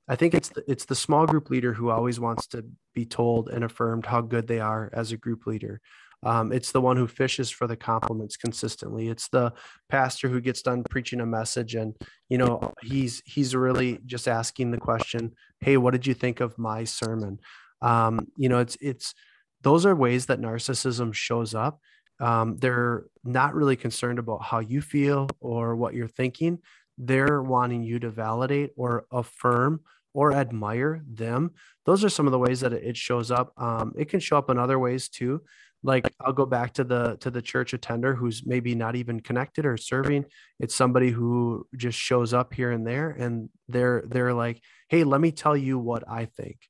I 0.08 0.16
think 0.16 0.34
it's 0.34 0.50
the, 0.50 0.62
it's 0.70 0.84
the 0.84 0.94
small 0.94 1.26
group 1.26 1.50
leader 1.50 1.72
who 1.72 1.90
always 1.90 2.20
wants 2.20 2.46
to 2.48 2.64
be 2.94 3.04
told 3.04 3.48
and 3.48 3.64
affirmed 3.64 4.06
how 4.06 4.20
good 4.20 4.46
they 4.46 4.60
are 4.60 4.90
as 4.92 5.12
a 5.12 5.16
group 5.16 5.46
leader. 5.46 5.80
Um, 6.22 6.52
it's 6.52 6.72
the 6.72 6.80
one 6.80 6.96
who 6.96 7.06
fishes 7.06 7.50
for 7.50 7.66
the 7.66 7.76
compliments 7.76 8.36
consistently. 8.36 9.08
It's 9.08 9.28
the 9.28 9.52
pastor 9.88 10.28
who 10.28 10.40
gets 10.40 10.62
done 10.62 10.82
preaching 10.88 11.20
a 11.20 11.26
message 11.26 11.74
and 11.74 11.94
you 12.28 12.38
know 12.38 12.72
he's 12.82 13.22
he's 13.26 13.54
really 13.54 14.00
just 14.06 14.26
asking 14.26 14.70
the 14.70 14.78
question, 14.78 15.34
"Hey, 15.60 15.76
what 15.76 15.92
did 15.92 16.06
you 16.06 16.14
think 16.14 16.40
of 16.40 16.58
my 16.58 16.84
sermon?" 16.84 17.38
Um, 17.82 18.28
you 18.36 18.48
know, 18.48 18.58
it's 18.58 18.76
it's 18.80 19.14
those 19.62 19.84
are 19.84 19.94
ways 19.94 20.26
that 20.26 20.40
narcissism 20.40 21.12
shows 21.12 21.54
up. 21.54 21.80
Um, 22.18 22.56
they're 22.56 23.04
not 23.24 23.54
really 23.54 23.76
concerned 23.76 24.18
about 24.18 24.42
how 24.42 24.60
you 24.60 24.80
feel 24.80 25.28
or 25.40 25.76
what 25.76 25.94
you're 25.94 26.08
thinking. 26.08 26.58
They're 26.98 27.42
wanting 27.42 27.82
you 27.82 27.98
to 28.00 28.10
validate 28.10 28.70
or 28.76 29.04
affirm 29.12 29.80
or 30.16 30.32
admire 30.32 31.02
them. 31.06 31.50
Those 31.84 32.02
are 32.02 32.08
some 32.08 32.26
of 32.26 32.32
the 32.32 32.38
ways 32.38 32.60
that 32.60 32.72
it 32.72 32.96
shows 32.96 33.30
up. 33.30 33.52
Um, 33.58 33.92
it 33.98 34.08
can 34.08 34.18
show 34.18 34.38
up 34.38 34.48
in 34.48 34.58
other 34.58 34.78
ways 34.78 35.10
too. 35.10 35.42
Like 35.82 36.10
I'll 36.18 36.32
go 36.32 36.46
back 36.46 36.72
to 36.74 36.84
the 36.84 37.18
to 37.20 37.30
the 37.30 37.42
church 37.42 37.74
attender 37.74 38.14
who's 38.14 38.46
maybe 38.46 38.74
not 38.74 38.96
even 38.96 39.20
connected 39.20 39.66
or 39.66 39.76
serving. 39.76 40.24
It's 40.58 40.74
somebody 40.74 41.10
who 41.10 41.66
just 41.76 41.98
shows 41.98 42.32
up 42.32 42.54
here 42.54 42.72
and 42.72 42.86
there, 42.86 43.10
and 43.10 43.50
they're 43.68 44.04
they're 44.08 44.32
like, 44.32 44.62
"Hey, 44.88 45.04
let 45.04 45.20
me 45.20 45.32
tell 45.32 45.54
you 45.54 45.78
what 45.78 46.02
I 46.08 46.24
think. 46.24 46.60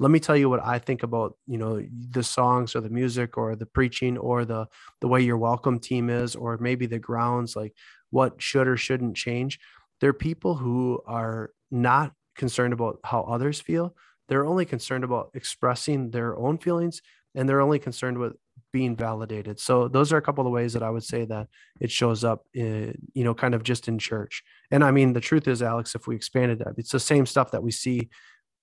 Let 0.00 0.10
me 0.10 0.18
tell 0.18 0.36
you 0.36 0.48
what 0.48 0.64
I 0.64 0.78
think 0.78 1.02
about 1.02 1.36
you 1.46 1.58
know 1.58 1.84
the 2.10 2.22
songs 2.22 2.74
or 2.74 2.80
the 2.80 2.88
music 2.88 3.36
or 3.36 3.54
the 3.54 3.66
preaching 3.66 4.16
or 4.16 4.46
the 4.46 4.66
the 5.02 5.08
way 5.08 5.20
your 5.20 5.36
welcome 5.36 5.78
team 5.78 6.08
is 6.08 6.34
or 6.34 6.56
maybe 6.56 6.86
the 6.86 6.98
grounds. 6.98 7.54
Like 7.54 7.74
what 8.10 8.40
should 8.40 8.66
or 8.66 8.78
shouldn't 8.78 9.14
change." 9.14 9.60
They're 10.00 10.14
people 10.14 10.54
who 10.54 11.00
are 11.06 11.50
not 11.70 12.12
concerned 12.36 12.72
about 12.72 12.98
how 13.04 13.22
others 13.22 13.60
feel. 13.60 13.94
They're 14.28 14.46
only 14.46 14.64
concerned 14.64 15.04
about 15.04 15.30
expressing 15.34 16.10
their 16.10 16.36
own 16.36 16.58
feelings 16.58 17.02
and 17.34 17.48
they're 17.48 17.60
only 17.60 17.78
concerned 17.78 18.18
with 18.18 18.34
being 18.72 18.96
validated. 18.96 19.60
So 19.60 19.88
those 19.88 20.12
are 20.12 20.16
a 20.16 20.22
couple 20.22 20.46
of 20.46 20.52
ways 20.52 20.72
that 20.72 20.82
I 20.82 20.90
would 20.90 21.04
say 21.04 21.24
that 21.26 21.48
it 21.80 21.90
shows 21.90 22.24
up 22.24 22.44
in, 22.54 22.96
you 23.12 23.24
know, 23.24 23.34
kind 23.34 23.54
of 23.54 23.62
just 23.62 23.88
in 23.88 23.98
church. 23.98 24.42
And 24.70 24.82
I 24.82 24.90
mean, 24.90 25.12
the 25.12 25.20
truth 25.20 25.46
is, 25.46 25.62
Alex, 25.62 25.94
if 25.94 26.06
we 26.06 26.16
expanded 26.16 26.60
that, 26.60 26.74
it's 26.76 26.92
the 26.92 27.00
same 27.00 27.26
stuff 27.26 27.50
that 27.52 27.62
we 27.62 27.70
see 27.70 28.08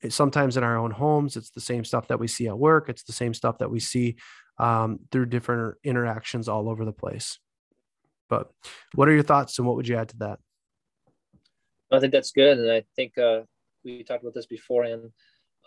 sometimes 0.10 0.58
in 0.58 0.64
our 0.64 0.78
own 0.78 0.92
homes. 0.92 1.36
It's 1.38 1.52
the 1.52 1.62
same 1.62 1.86
stuff 1.86 2.08
that 2.08 2.20
we 2.20 2.28
see 2.28 2.48
at 2.48 2.58
work. 2.58 2.90
It's 2.90 3.04
the 3.04 3.14
same 3.14 3.34
stuff 3.34 3.60
that 3.60 3.70
we 3.70 3.80
see 3.80 4.16
um, 4.58 5.00
through 5.12 5.28
different 5.28 5.76
interactions 5.84 6.48
all 6.48 6.70
over 6.70 6.86
the 6.86 6.94
place. 6.94 7.40
But 8.30 8.50
what 8.96 9.08
are 9.10 9.14
your 9.14 9.24
thoughts 9.24 9.60
and 9.60 9.68
what 9.68 9.76
would 9.76 9.88
you 9.88 9.98
add 9.98 10.10
to 10.10 10.18
that? 10.18 10.40
I 11.92 12.00
think 12.00 12.14
that's 12.14 12.32
good. 12.32 12.58
And 12.58 12.72
I 12.72 12.84
think 12.96 13.18
uh, 13.18 13.42
we 13.84 14.04
talked 14.04 14.24
about 14.24 14.34
this 14.34 14.46
before 14.46 14.86
in 14.86 15.12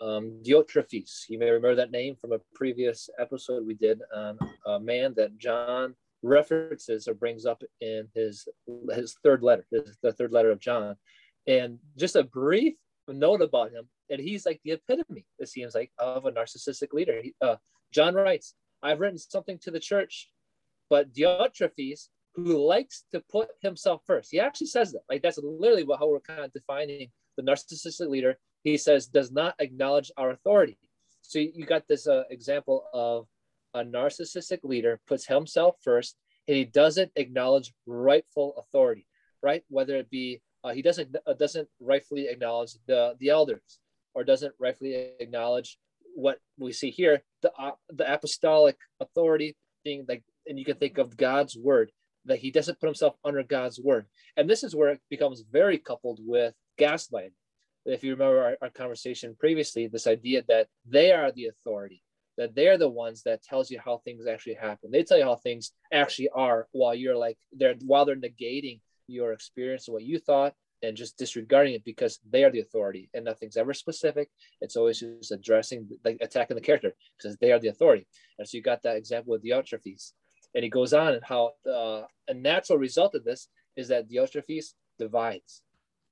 um, 0.01 0.41
Diotrephes. 0.45 1.25
You 1.29 1.39
may 1.39 1.49
remember 1.49 1.75
that 1.75 1.91
name 1.91 2.15
from 2.15 2.33
a 2.33 2.39
previous 2.53 3.09
episode 3.19 3.65
we 3.65 3.75
did 3.75 4.01
on 4.15 4.37
a 4.65 4.79
man 4.79 5.13
that 5.17 5.37
John 5.37 5.95
references 6.21 7.07
or 7.07 7.13
brings 7.13 7.45
up 7.45 7.61
in 7.81 8.07
his 8.13 8.47
his 8.91 9.15
third 9.23 9.43
letter, 9.43 9.65
his, 9.71 9.97
the 10.01 10.13
third 10.13 10.31
letter 10.31 10.51
of 10.51 10.59
John. 10.59 10.95
And 11.47 11.79
just 11.97 12.15
a 12.15 12.23
brief 12.23 12.73
note 13.07 13.41
about 13.41 13.71
him, 13.71 13.87
and 14.09 14.19
he's 14.19 14.45
like 14.45 14.59
the 14.63 14.71
epitome, 14.71 15.25
it 15.39 15.47
seems 15.47 15.75
like, 15.75 15.91
of 15.99 16.25
a 16.25 16.31
narcissistic 16.31 16.91
leader. 16.91 17.21
He, 17.21 17.35
uh, 17.41 17.57
John 17.91 18.15
writes, 18.15 18.55
I've 18.81 18.99
written 18.99 19.17
something 19.17 19.59
to 19.59 19.71
the 19.71 19.79
church, 19.79 20.31
but 20.89 21.13
Diotrephes, 21.13 22.07
who 22.35 22.57
likes 22.57 23.05
to 23.11 23.21
put 23.31 23.49
himself 23.61 24.01
first, 24.05 24.29
he 24.31 24.39
actually 24.39 24.67
says 24.67 24.91
that. 24.91 25.03
Like 25.09 25.21
that's 25.21 25.37
literally 25.37 25.83
what, 25.83 25.99
how 25.99 26.09
we're 26.09 26.19
kind 26.19 26.43
of 26.43 26.53
defining 26.53 27.09
the 27.37 27.43
narcissistic 27.43 28.09
leader 28.09 28.37
he 28.65 28.77
says, 28.77 29.05
does 29.05 29.31
not 29.31 29.53
acknowledge 29.59 30.11
our 30.17 30.31
authority. 30.31 30.77
So 31.21 31.37
you 31.39 31.65
got 31.65 31.87
this 31.87 32.07
uh, 32.07 32.23
example 32.31 32.83
of 32.93 33.27
a 33.75 33.83
narcissistic 33.83 34.63
leader 34.63 34.99
puts 35.07 35.27
himself 35.27 35.75
first 35.83 36.17
and 36.47 36.57
he 36.57 36.65
doesn't 36.65 37.11
acknowledge 37.15 37.73
rightful 37.85 38.55
authority, 38.57 39.07
right? 39.43 39.63
Whether 39.69 39.97
it 39.97 40.09
be 40.09 40.41
uh, 40.63 40.73
he 40.73 40.81
doesn't 40.81 41.15
uh, 41.27 41.33
doesn't 41.33 41.69
rightfully 41.79 42.27
acknowledge 42.27 42.73
the 42.87 43.15
the 43.19 43.29
elders 43.29 43.79
or 44.15 44.23
doesn't 44.23 44.55
rightfully 44.59 45.11
acknowledge 45.19 45.77
what 46.15 46.39
we 46.57 46.71
see 46.73 46.89
here 46.89 47.21
the 47.43 47.51
uh, 47.59 47.73
the 47.89 48.11
apostolic 48.11 48.77
authority 48.99 49.55
being 49.83 50.05
like 50.09 50.23
and 50.47 50.57
you 50.57 50.65
can 50.65 50.77
think 50.77 50.97
of 50.97 51.17
God's 51.17 51.55
word 51.55 51.91
that 52.25 52.39
he 52.39 52.51
doesn't 52.51 52.79
put 52.79 52.87
himself 52.87 53.15
under 53.23 53.43
God's 53.43 53.79
word 53.79 54.05
and 54.37 54.49
this 54.49 54.63
is 54.63 54.75
where 54.75 54.89
it 54.89 55.01
becomes 55.09 55.43
very 55.51 55.77
coupled 55.77 56.19
with 56.21 56.53
gaslighting 56.79 57.31
if 57.85 58.03
you 58.03 58.11
remember 58.11 58.41
our, 58.43 58.57
our 58.61 58.69
conversation 58.69 59.35
previously 59.39 59.87
this 59.87 60.07
idea 60.07 60.43
that 60.47 60.67
they 60.87 61.11
are 61.11 61.31
the 61.31 61.47
authority 61.47 62.01
that 62.37 62.53
they're 62.53 62.77
the 62.77 62.89
ones 62.89 63.23
that 63.23 63.43
tells 63.43 63.71
you 63.71 63.79
how 63.83 63.97
things 63.97 64.27
actually 64.27 64.55
happen 64.55 64.91
they 64.91 65.03
tell 65.03 65.17
you 65.17 65.23
how 65.23 65.35
things 65.35 65.71
actually 65.91 66.29
are 66.29 66.67
while 66.71 66.95
you're 66.95 67.17
like 67.17 67.37
they're 67.53 67.75
while 67.85 68.05
they're 68.05 68.15
negating 68.15 68.79
your 69.07 69.33
experience 69.33 69.87
of 69.87 69.93
what 69.93 70.03
you 70.03 70.19
thought 70.19 70.53
and 70.85 70.97
just 70.97 71.17
disregarding 71.17 71.73
it 71.73 71.83
because 71.83 72.19
they 72.29 72.43
are 72.43 72.51
the 72.51 72.59
authority 72.59 73.09
and 73.13 73.25
nothing's 73.25 73.57
ever 73.57 73.73
specific. 73.73 74.29
It's 74.61 74.75
always 74.75 74.99
just 74.99 75.31
addressing, 75.31 75.87
like 76.03 76.17
attacking 76.21 76.55
the 76.55 76.61
character 76.61 76.93
because 77.17 77.37
they 77.37 77.51
are 77.51 77.59
the 77.59 77.69
authority. 77.69 78.07
And 78.37 78.47
so 78.47 78.57
you 78.57 78.63
got 78.63 78.83
that 78.83 78.97
example 78.97 79.31
with 79.31 79.41
the 79.41 79.49
Diotrephes. 79.49 80.11
And 80.55 80.63
he 80.63 80.69
goes 80.69 80.93
on 80.93 81.13
and 81.13 81.23
how 81.23 81.51
uh, 81.69 82.03
a 82.27 82.33
natural 82.33 82.79
result 82.79 83.13
of 83.13 83.25
this 83.25 83.49
is 83.75 83.89
that 83.89 84.09
Diotrephes 84.09 84.73
divides. 84.97 85.61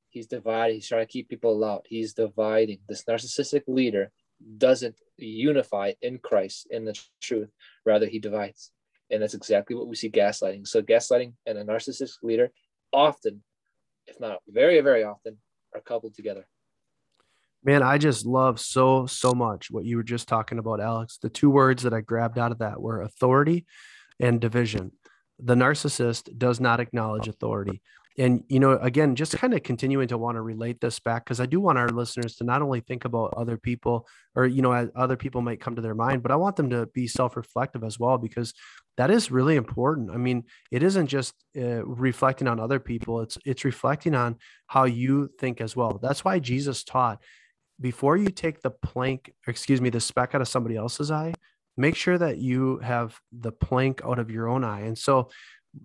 He's 0.10 0.28
dividing. 0.28 0.76
He's 0.76 0.88
trying 0.88 1.08
to 1.08 1.12
keep 1.12 1.30
people 1.30 1.64
out. 1.64 1.86
He's 1.90 2.14
dividing. 2.14 2.80
This 2.88 3.06
narcissistic 3.06 3.64
leader 3.68 4.12
doesn't 4.58 4.96
unify 5.18 5.94
in 6.02 6.20
Christ 6.20 6.68
in 6.70 6.86
the 6.86 7.00
truth. 7.22 7.50
Rather, 7.86 8.06
he 8.06 8.20
divides. 8.20 8.72
And 9.10 9.22
that's 9.22 9.34
exactly 9.34 9.76
what 9.76 9.88
we 9.88 9.96
see 9.96 10.10
gaslighting. 10.10 10.68
So 10.68 10.82
gaslighting 10.82 11.34
and 11.46 11.58
a 11.58 11.64
narcissistic 11.64 12.22
leader 12.22 12.52
often, 12.92 13.44
if 14.08 14.20
not 14.20 14.40
very, 14.48 14.82
very 14.82 15.04
often, 15.04 15.38
are 15.74 15.82
coupled 15.82 16.16
together. 16.16 16.46
Man, 17.64 17.82
I 17.82 17.98
just 17.98 18.26
love 18.26 18.60
so, 18.60 19.06
so 19.06 19.32
much 19.34 19.72
what 19.72 19.86
you 19.86 19.96
were 19.96 20.04
just 20.04 20.28
talking 20.28 20.60
about, 20.60 20.82
Alex. 20.82 21.18
The 21.18 21.30
two 21.30 21.50
words 21.50 21.84
that 21.84 21.94
I 21.94 22.02
grabbed 22.02 22.38
out 22.38 22.52
of 22.52 22.60
that 22.60 22.82
were 22.82 23.02
authority 23.02 23.66
and 24.20 24.40
division. 24.40 24.92
The 25.40 25.56
narcissist 25.56 26.38
does 26.38 26.60
not 26.60 26.80
acknowledge 26.80 27.28
authority. 27.28 27.82
And 28.18 28.44
you 28.48 28.60
know 28.60 28.74
again 28.74 29.16
just 29.16 29.36
kind 29.38 29.56
of 29.56 29.64
continuing 29.64 30.08
to 30.10 30.20
want 30.20 30.36
to 30.36 30.42
relate 30.42 30.80
this 30.80 31.00
back 31.00 31.26
because 31.26 31.40
i 31.40 31.48
do 31.48 31.60
want 31.60 31.80
our 31.80 31.90
listeners 31.90 32.36
to 32.36 32.44
not 32.44 32.62
only 32.62 32.80
think 32.80 33.06
about 33.06 33.34
other 33.36 33.58
people 33.58 34.08
or 34.36 34.46
you 34.46 34.62
know 34.62 34.88
other 34.96 35.18
people 35.18 35.42
might 35.42 35.60
come 35.60 35.76
to 35.76 35.82
their 35.82 35.96
mind 35.96 36.22
but 36.22 36.32
i 36.32 36.36
want 36.36 36.56
them 36.56 36.70
to 36.70 36.86
be 36.94 37.08
self-reflective 37.08 37.84
as 37.84 37.98
well 37.98 38.20
because 38.20 38.54
that 38.98 39.10
is 39.10 39.32
really 39.32 39.56
important. 39.56 40.12
I 40.12 40.18
mean 40.18 40.44
it 40.72 40.84
isn't 40.84 41.08
just 41.08 41.34
uh, 41.58 41.84
reflecting 41.84 42.48
on 42.48 42.60
other 42.60 42.80
people 42.80 43.22
it's 43.22 43.38
it's 43.46 43.66
reflecting 43.66 44.14
on 44.14 44.38
how 44.68 44.84
you 44.84 45.30
think 45.40 45.62
as 45.62 45.76
well. 45.76 46.00
That's 46.02 46.24
why 46.24 46.38
jesus 46.38 46.84
taught 46.84 47.20
before 47.82 48.16
you 48.16 48.30
take 48.30 48.62
the 48.62 48.70
plank 48.70 49.34
excuse 49.48 49.82
me 49.82 49.90
the 49.90 50.00
speck 50.00 50.36
out 50.36 50.42
of 50.42 50.48
somebody 50.48 50.76
else's 50.76 51.10
eye 51.10 51.34
make 51.78 51.96
sure 51.96 52.18
that 52.18 52.38
you 52.38 52.78
have 52.80 53.20
the 53.32 53.52
plank 53.52 54.02
out 54.06 54.20
of 54.20 54.30
your 54.30 54.48
own 54.48 54.64
eye. 54.64 54.82
And 54.82 54.98
so 54.98 55.30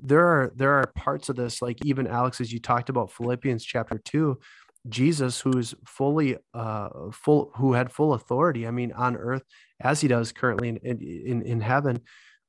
there 0.02 0.26
are 0.26 0.52
there 0.54 0.75
are 0.75 0.92
parts 0.95 1.28
of 1.28 1.37
this 1.37 1.62
like 1.62 1.83
even 1.85 2.07
alex 2.07 2.40
as 2.40 2.52
you 2.52 2.61
talked 2.61 2.88
about 2.88 3.11
philippians 3.11 3.64
chapter 3.64 3.99
2 4.04 4.38
jesus 4.88 5.40
who's 5.40 5.75
fully 5.87 6.37
uh 6.54 6.88
full 7.11 7.50
who 7.57 7.73
had 7.73 7.90
full 7.90 8.12
authority 8.12 8.66
i 8.66 8.71
mean 8.71 8.92
on 8.92 9.16
earth 9.16 9.42
as 9.80 10.00
he 10.00 10.09
does 10.09 10.30
currently 10.33 10.68
in 10.68 11.00
in, 11.00 11.42
in 11.42 11.61
heaven 11.61 12.00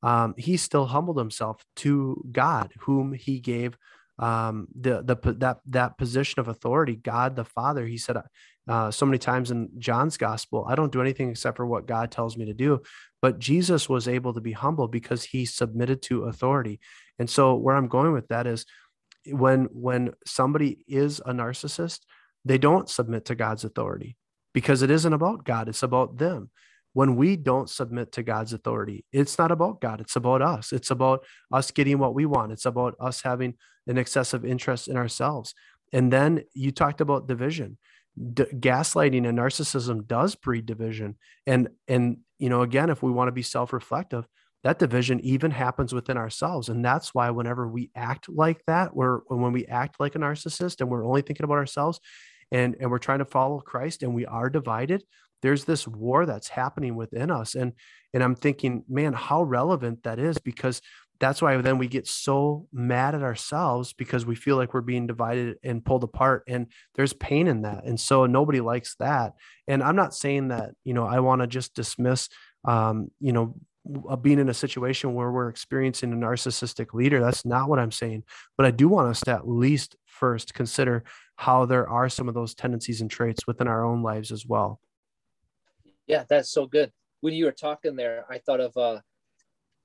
um 0.04 0.34
he 0.38 0.58
still 0.58 0.86
humbled 0.86 1.18
himself 1.18 1.64
to 1.76 2.22
god 2.32 2.72
whom 2.82 3.14
he 3.14 3.40
gave 3.40 3.78
um 4.20 4.68
the 4.80 5.02
the 5.02 5.16
that 5.34 5.60
that 5.66 5.98
position 5.98 6.40
of 6.40 6.48
authority 6.48 6.96
god 6.96 7.36
the 7.36 7.46
father. 7.46 7.86
He 7.86 7.98
said 7.98 8.18
uh, 8.70 8.90
so 8.90 9.06
many 9.06 9.18
times 9.18 9.52
in 9.52 9.70
john's 9.78 10.16
gospel 10.16 10.66
i 10.70 10.76
don't 10.76 10.94
do 10.94 11.02
anything 11.02 11.30
except 11.30 11.58
for 11.58 11.66
what 11.66 11.88
god 11.88 12.12
tells 12.12 12.38
me 12.38 12.46
to 12.46 12.54
do 12.54 12.80
but 13.22 13.40
jesus 13.40 13.90
was 13.90 14.08
able 14.08 14.34
to 14.34 14.42
be 14.42 14.54
humble 14.54 14.88
because 14.88 15.24
he 15.24 15.46
submitted 15.46 16.02
to 16.02 16.24
authority 16.24 16.80
and 17.20 17.30
so 17.30 17.54
where 17.56 17.76
I'm 17.76 17.90
going 17.90 18.14
with 18.14 18.30
that 18.30 18.48
is 18.48 18.66
when 19.28 19.66
when 19.74 20.14
somebody 20.26 20.80
is 20.88 21.20
a 21.20 21.34
narcissist, 21.34 22.00
they 22.46 22.58
don't 22.58 22.90
submit 22.90 23.26
to 23.26 23.36
God's 23.36 23.66
authority 23.66 24.16
because 24.54 24.82
it 24.82 24.90
isn't 24.90 25.14
about 25.14 25.44
God, 25.44 25.68
it's 25.68 25.84
about 25.84 26.18
them. 26.18 26.50
When 26.94 27.18
we 27.18 27.36
don't 27.36 27.70
submit 27.70 28.14
to 28.14 28.24
God's 28.24 28.54
authority, 28.54 29.06
it's 29.12 29.38
not 29.38 29.52
about 29.52 29.80
God, 29.80 30.02
it's 30.02 30.16
about 30.16 30.42
us. 30.42 30.72
It's 30.72 30.90
about 30.90 31.24
us 31.52 31.70
getting 31.70 32.00
what 32.00 32.16
we 32.16 32.26
want. 32.26 32.52
It's 32.52 32.66
about 32.66 32.96
us 33.00 33.22
having 33.22 33.56
an 33.86 33.98
excessive 33.98 34.44
interest 34.44 34.88
in 34.88 34.98
ourselves. 34.98 35.54
And 35.94 36.12
then 36.12 36.44
you 36.54 36.72
talked 36.72 37.02
about 37.02 37.28
division. 37.28 37.78
D- 38.34 38.46
gaslighting 38.46 39.28
and 39.28 39.38
narcissism 39.38 40.08
does 40.08 40.36
breed 40.36 40.66
division. 40.66 41.16
And 41.48 41.70
and 41.88 42.18
you 42.38 42.50
know, 42.50 42.62
again, 42.62 42.90
if 42.90 43.04
we 43.04 43.12
want 43.12 43.28
to 43.28 43.34
be 43.34 43.42
self-reflective, 43.42 44.26
that 44.64 44.80
division 44.80 45.20
even 45.22 45.52
happens 45.52 45.94
within 45.94 46.18
ourselves 46.18 46.70
and 46.70 46.84
that's 46.84 47.14
why 47.14 47.30
whenever 47.30 47.68
we 47.68 47.90
act 47.96 48.28
like 48.30 48.64
that 48.68 48.96
we're 48.96 49.20
when 49.28 49.52
we 49.52 49.66
act 49.68 50.00
like 50.00 50.16
a 50.16 50.20
narcissist 50.20 50.82
and 50.82 50.90
we're 50.90 51.06
only 51.06 51.22
thinking 51.22 51.44
about 51.44 51.58
ourselves 51.58 52.00
and 52.52 52.76
and 52.80 52.92
we're 52.92 52.98
trying 52.98 53.20
to 53.20 53.26
follow 53.26 53.60
christ 53.60 54.04
and 54.04 54.14
we 54.14 54.26
are 54.26 54.50
divided 54.50 55.04
there's 55.42 55.66
this 55.66 55.88
war 55.88 56.26
that's 56.26 56.50
happening 56.50 56.96
within 56.96 57.32
us 57.32 57.56
and 57.56 57.74
and 58.14 58.24
i'm 58.24 58.36
thinking 58.36 58.84
man 58.90 59.14
how 59.14 59.44
relevant 59.44 60.04
that 60.04 60.20
is 60.20 60.38
because 60.38 60.82
that's 61.20 61.42
why 61.42 61.58
then 61.58 61.78
we 61.78 61.88
get 61.88 62.08
so 62.08 62.68
mad 62.72 63.16
at 63.16 63.24
ourselves 63.24 63.94
because 63.94 64.26
we 64.26 64.36
feel 64.36 64.56
like 64.56 64.74
we're 64.74 64.82
being 64.82 65.08
divided 65.08 65.58
and 65.64 65.84
pulled 65.84 66.04
apart 66.04 66.44
and 66.48 66.68
there's 66.96 67.14
pain 67.14 67.48
in 67.48 67.64
that 67.64 67.86
and 67.86 68.00
so 68.00 68.26
nobody 68.26 68.62
likes 68.62 68.96
that 69.00 69.34
and 69.68 69.84
i'm 69.84 69.96
not 69.96 70.14
saying 70.14 70.50
that 70.50 70.72
you 70.84 70.94
know 70.94 71.06
i 71.06 71.20
want 71.20 71.42
to 71.42 71.48
just 71.48 71.74
dismiss 71.74 72.30
um, 72.66 73.10
you 73.20 73.32
know 73.32 73.56
uh, 74.08 74.16
being 74.16 74.40
in 74.40 74.50
a 74.50 74.54
situation 74.54 75.14
where 75.14 75.32
we're 75.32 75.50
experiencing 75.50 76.12
a 76.12 76.16
narcissistic 76.16 76.94
leader. 76.94 77.20
That's 77.20 77.46
not 77.46 77.70
what 77.70 77.80
I'm 77.80 77.92
saying. 77.92 78.24
But 78.58 78.66
I 78.66 78.72
do 78.72 78.88
want 78.88 79.08
us 79.08 79.22
to 79.22 79.32
at 79.32 79.48
least 79.48 79.96
first 80.06 80.54
consider 80.54 81.04
how 81.38 81.66
there 81.66 81.88
are 81.90 82.10
some 82.10 82.28
of 82.28 82.36
those 82.36 82.54
tendencies 82.54 83.02
and 83.02 83.10
traits 83.10 83.48
within 83.48 83.68
our 83.68 83.86
own 83.86 84.04
lives 84.04 84.32
as 84.32 84.46
well. 84.46 84.80
Yeah, 86.08 86.26
that's 86.28 86.52
so 86.52 86.68
good. 86.68 86.92
When 87.22 87.34
you 87.34 87.46
were 87.46 87.52
talking 87.52 87.96
there, 87.96 88.26
I 88.30 88.40
thought 88.40 88.60
of 88.60 88.76
uh, 88.78 89.00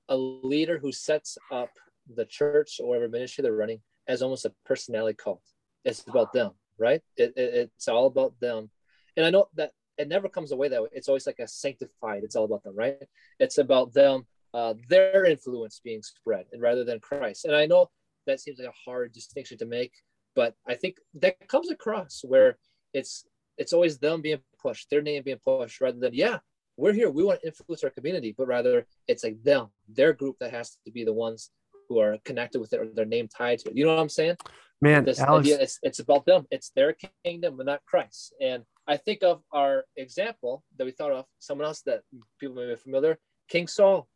a 0.09 0.15
leader 0.15 0.77
who 0.77 0.91
sets 0.91 1.37
up 1.51 1.69
the 2.13 2.25
church 2.25 2.79
or 2.79 2.89
whatever 2.89 3.09
ministry 3.09 3.41
they're 3.41 3.53
running 3.53 3.81
as 4.07 4.21
almost 4.21 4.45
a 4.45 4.53
personality 4.65 5.17
cult. 5.21 5.41
It's 5.83 6.03
about 6.07 6.33
them, 6.33 6.51
right? 6.77 7.01
It, 7.17 7.33
it, 7.35 7.69
it's 7.75 7.87
all 7.87 8.07
about 8.07 8.39
them. 8.39 8.69
And 9.17 9.25
I 9.25 9.29
know 9.29 9.47
that 9.55 9.71
it 9.97 10.07
never 10.07 10.29
comes 10.29 10.51
away 10.51 10.67
that 10.69 10.83
way. 10.83 10.89
It's 10.91 11.07
always 11.07 11.25
like 11.25 11.39
a 11.39 11.47
sanctified. 11.47 12.23
It's 12.23 12.35
all 12.35 12.45
about 12.45 12.63
them, 12.63 12.75
right? 12.75 12.97
It's 13.39 13.57
about 13.57 13.93
them, 13.93 14.25
uh, 14.53 14.73
their 14.89 15.25
influence 15.25 15.79
being 15.83 16.01
spread, 16.01 16.45
and 16.51 16.61
rather 16.61 16.83
than 16.83 16.99
Christ. 16.99 17.45
And 17.45 17.55
I 17.55 17.65
know 17.65 17.89
that 18.27 18.39
seems 18.39 18.59
like 18.59 18.67
a 18.67 18.89
hard 18.89 19.13
distinction 19.13 19.57
to 19.59 19.65
make, 19.65 19.93
but 20.35 20.55
I 20.67 20.75
think 20.75 20.97
that 21.15 21.47
comes 21.47 21.71
across 21.71 22.21
where 22.25 22.57
it's 22.93 23.25
it's 23.57 23.71
always 23.71 23.97
them 23.97 24.21
being 24.21 24.39
pushed, 24.61 24.89
their 24.89 25.01
name 25.01 25.23
being 25.23 25.39
pushed, 25.43 25.79
rather 25.79 25.99
than 25.99 26.13
yeah, 26.13 26.39
we're 26.77 26.93
here, 26.93 27.09
we 27.09 27.23
want 27.23 27.41
to 27.41 27.47
influence 27.47 27.83
our 27.83 27.89
community, 27.89 28.33
but 28.37 28.47
rather 28.47 28.85
it's 29.07 29.23
like 29.23 29.41
them, 29.43 29.67
their 29.87 30.13
group 30.13 30.37
that 30.39 30.51
has 30.51 30.77
to 30.85 30.91
be 30.91 31.03
the 31.03 31.13
ones 31.13 31.51
who 31.87 31.99
are 31.99 32.17
connected 32.25 32.59
with 32.59 32.73
it 32.73 32.79
or 32.79 32.87
their 32.87 33.05
name 33.05 33.27
tied 33.27 33.59
to 33.59 33.69
it. 33.69 33.77
You 33.77 33.85
know 33.85 33.95
what 33.95 34.01
I'm 34.01 34.09
saying? 34.09 34.37
Man, 34.81 35.05
this 35.05 35.19
Alex, 35.19 35.45
idea 35.47 35.61
it's, 35.61 35.79
it's 35.83 35.99
about 35.99 36.25
them. 36.25 36.45
It's 36.51 36.71
their 36.75 36.95
kingdom, 37.23 37.57
but 37.57 37.65
not 37.65 37.85
Christ. 37.85 38.33
And 38.41 38.63
I 38.87 38.97
think 38.97 39.23
of 39.23 39.41
our 39.51 39.85
example 39.95 40.63
that 40.77 40.85
we 40.85 40.91
thought 40.91 41.11
of, 41.11 41.25
someone 41.39 41.67
else 41.67 41.81
that 41.83 42.01
people 42.39 42.55
may 42.55 42.67
be 42.67 42.75
familiar, 42.75 43.17
King 43.47 43.67
Saul, 43.67 44.07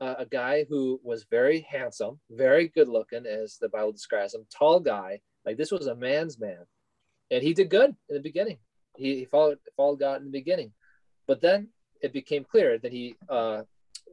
uh, 0.00 0.16
a 0.18 0.26
guy 0.26 0.64
who 0.68 1.00
was 1.02 1.26
very 1.30 1.60
handsome, 1.68 2.20
very 2.30 2.68
good 2.68 2.88
looking, 2.88 3.26
as 3.26 3.56
the 3.60 3.68
Bible 3.68 3.92
describes 3.92 4.34
him, 4.34 4.46
tall 4.56 4.80
guy. 4.80 5.20
Like 5.44 5.56
this 5.56 5.72
was 5.72 5.86
a 5.86 5.94
man's 5.94 6.38
man, 6.38 6.66
and 7.30 7.42
he 7.42 7.54
did 7.54 7.70
good 7.70 7.94
in 8.08 8.14
the 8.14 8.20
beginning. 8.20 8.58
He, 8.96 9.16
he 9.16 9.24
followed 9.24 9.58
followed 9.76 10.00
God 10.00 10.18
in 10.20 10.26
the 10.26 10.30
beginning, 10.30 10.72
but 11.28 11.40
then 11.40 11.68
it 12.02 12.12
became 12.12 12.44
clear 12.44 12.78
that 12.78 12.90
he 12.90 13.14
uh, 13.28 13.62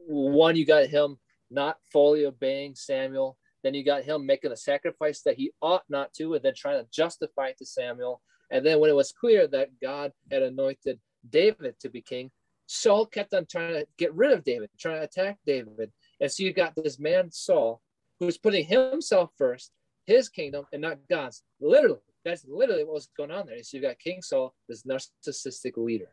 one 0.06 0.54
you 0.54 0.64
got 0.64 0.86
him 0.86 1.18
not 1.50 1.78
fully 1.92 2.26
obeying 2.26 2.74
Samuel. 2.74 3.36
Then 3.64 3.74
you 3.74 3.84
got 3.84 4.04
him 4.04 4.26
making 4.26 4.52
a 4.52 4.56
sacrifice 4.56 5.22
that 5.22 5.36
he 5.36 5.50
ought 5.60 5.82
not 5.88 6.12
to, 6.14 6.34
and 6.34 6.44
then 6.44 6.54
trying 6.54 6.80
to 6.82 6.88
justify 6.92 7.48
it 7.48 7.58
to 7.58 7.66
Samuel. 7.66 8.20
And 8.50 8.64
then 8.64 8.78
when 8.78 8.90
it 8.90 8.96
was 8.96 9.12
clear 9.12 9.48
that 9.48 9.70
God 9.82 10.12
had 10.30 10.42
anointed 10.42 11.00
David 11.28 11.74
to 11.80 11.88
be 11.88 12.00
king, 12.00 12.30
Saul 12.66 13.06
kept 13.06 13.34
on 13.34 13.46
trying 13.46 13.74
to 13.74 13.86
get 13.96 14.14
rid 14.14 14.32
of 14.32 14.44
David, 14.44 14.70
trying 14.78 14.98
to 14.98 15.04
attack 15.04 15.38
David. 15.46 15.90
And 16.20 16.30
so 16.30 16.42
you 16.42 16.52
got 16.52 16.74
this 16.76 16.98
man, 16.98 17.30
Saul, 17.32 17.80
who's 18.20 18.38
putting 18.38 18.66
himself 18.66 19.30
first, 19.36 19.72
his 20.06 20.28
kingdom, 20.28 20.66
and 20.72 20.82
not 20.82 20.98
God's. 21.08 21.42
Literally, 21.60 21.98
that's 22.24 22.44
literally 22.46 22.84
what 22.84 22.94
was 22.94 23.08
going 23.16 23.30
on 23.30 23.46
there. 23.46 23.62
So 23.62 23.76
you've 23.76 23.84
got 23.84 23.98
King 23.98 24.22
Saul, 24.22 24.54
this 24.68 24.84
narcissistic 24.84 25.76
leader. 25.76 26.12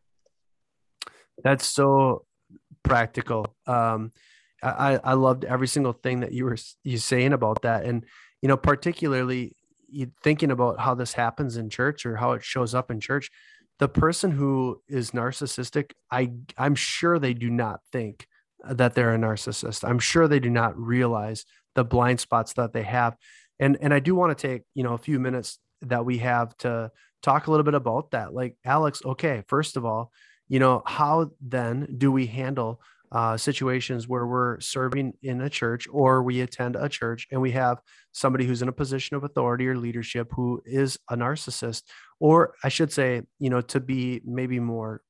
That's 1.43 1.65
so 1.65 2.25
practical. 2.83 3.55
Um, 3.65 4.11
I, 4.61 4.99
I 5.03 5.13
loved 5.13 5.43
every 5.43 5.67
single 5.67 5.93
thing 5.93 6.21
that 6.21 6.31
you 6.31 6.45
were 6.45 6.57
you 6.83 6.97
saying 6.97 7.33
about 7.33 7.63
that, 7.63 7.85
and 7.85 8.05
you 8.41 8.47
know, 8.47 8.57
particularly 8.57 9.55
you 9.89 10.11
thinking 10.23 10.51
about 10.51 10.79
how 10.79 10.95
this 10.95 11.13
happens 11.13 11.57
in 11.57 11.69
church 11.69 12.05
or 12.05 12.15
how 12.15 12.31
it 12.33 12.43
shows 12.43 12.73
up 12.73 12.89
in 12.89 12.99
church. 12.99 13.29
The 13.79 13.87
person 13.89 14.31
who 14.31 14.81
is 14.87 15.11
narcissistic, 15.11 15.91
I 16.11 16.31
I'm 16.57 16.75
sure 16.75 17.19
they 17.19 17.33
do 17.33 17.49
not 17.49 17.81
think 17.91 18.27
that 18.63 18.95
they're 18.95 19.13
a 19.13 19.17
narcissist. 19.17 19.87
I'm 19.87 19.99
sure 19.99 20.27
they 20.27 20.39
do 20.39 20.49
not 20.49 20.77
realize 20.79 21.45
the 21.75 21.83
blind 21.83 22.19
spots 22.19 22.53
that 22.53 22.73
they 22.73 22.83
have. 22.83 23.17
And 23.59 23.77
and 23.81 23.93
I 23.93 23.99
do 23.99 24.15
want 24.15 24.37
to 24.37 24.47
take, 24.47 24.61
you 24.73 24.83
know, 24.83 24.93
a 24.93 24.97
few 24.97 25.19
minutes 25.19 25.59
that 25.81 26.05
we 26.05 26.19
have 26.19 26.55
to 26.57 26.91
talk 27.21 27.47
a 27.47 27.51
little 27.51 27.63
bit 27.63 27.73
about 27.73 28.11
that. 28.11 28.33
Like 28.33 28.55
Alex, 28.63 29.01
okay, 29.03 29.43
first 29.47 29.75
of 29.77 29.85
all, 29.85 30.11
you 30.53 30.59
know, 30.59 30.83
how 30.85 31.31
then 31.41 31.95
do 31.97 32.11
we 32.11 32.27
handle 32.27 32.79
uh, 33.11 33.35
situations 33.35 34.07
where 34.07 34.27
we're 34.27 34.59
serving 34.59 35.13
in 35.23 35.41
a 35.41 35.49
church 35.49 35.87
or 35.91 36.21
we 36.21 36.41
attend 36.41 36.75
a 36.75 36.87
church 36.87 37.25
and 37.31 37.41
we 37.41 37.49
have 37.49 37.81
somebody 38.11 38.45
who's 38.45 38.61
in 38.61 38.67
a 38.67 38.71
position 38.71 39.15
of 39.15 39.23
authority 39.23 39.67
or 39.67 39.75
leadership 39.75 40.27
who 40.35 40.61
is 40.63 40.99
a 41.09 41.17
narcissist, 41.17 41.81
or 42.19 42.53
I 42.63 42.69
should 42.69 42.91
say, 42.91 43.23
you 43.39 43.49
know, 43.49 43.61
to 43.61 43.79
be 43.79 44.21
maybe 44.23 44.59
more 44.59 45.01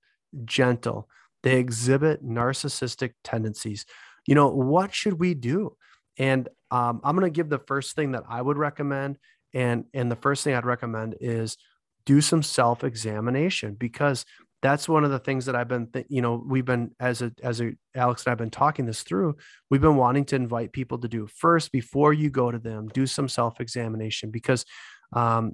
gentle, 0.46 1.10
they 1.44 1.60
exhibit 1.60 2.26
narcissistic 2.26 3.12
tendencies. 3.26 3.86
You 4.26 4.36
know, 4.36 4.48
what 4.48 4.96
should 4.96 5.20
we 5.20 5.34
do? 5.34 5.76
And 6.18 6.48
um, 6.72 7.02
I'm 7.04 7.18
going 7.18 7.30
to 7.30 7.36
give 7.36 7.50
the 7.50 7.60
first 7.60 7.98
thing 7.98 8.14
that 8.14 8.24
I 8.30 8.42
would 8.42 8.58
recommend. 8.58 9.18
And, 9.54 9.84
and 9.94 10.10
the 10.10 10.16
first 10.16 10.46
thing 10.46 10.56
I'd 10.56 10.64
recommend 10.64 11.18
is 11.20 11.58
do 12.06 12.22
some 12.22 12.44
self 12.44 12.84
examination 12.84 13.76
because 13.76 14.26
that's 14.63 14.88
one 14.88 15.03
of 15.03 15.12
the 15.12 15.20
things 15.20 15.46
that 15.46 15.55
I've 15.55 15.67
been, 15.67 15.88
th- 15.91 16.05
you 16.08 16.22
know, 16.22 16.41
we've 16.48 16.63
been 16.63 16.91
as 17.00 17.22
a 17.22 17.34
as 17.43 17.62
a 17.62 17.74
Alex 17.96 18.25
and 18.25 18.32
I've 18.32 18.38
been 18.38 18.50
talking 18.50 18.86
this 18.86 19.03
through. 19.03 19.36
We've 19.70 19.82
been 19.82 19.98
wanting 19.98 20.24
to 20.25 20.38
invite 20.38 20.72
people 20.72 20.98
to 21.00 21.08
do 21.10 21.27
first 21.27 21.72
before 21.74 22.13
you 22.13 22.29
go 22.29 22.50
to 22.50 22.58
them, 22.58 22.88
do 22.88 23.05
some 23.05 23.27
self 23.27 23.60
examination 23.60 24.32
because 24.32 24.65
um, 25.12 25.51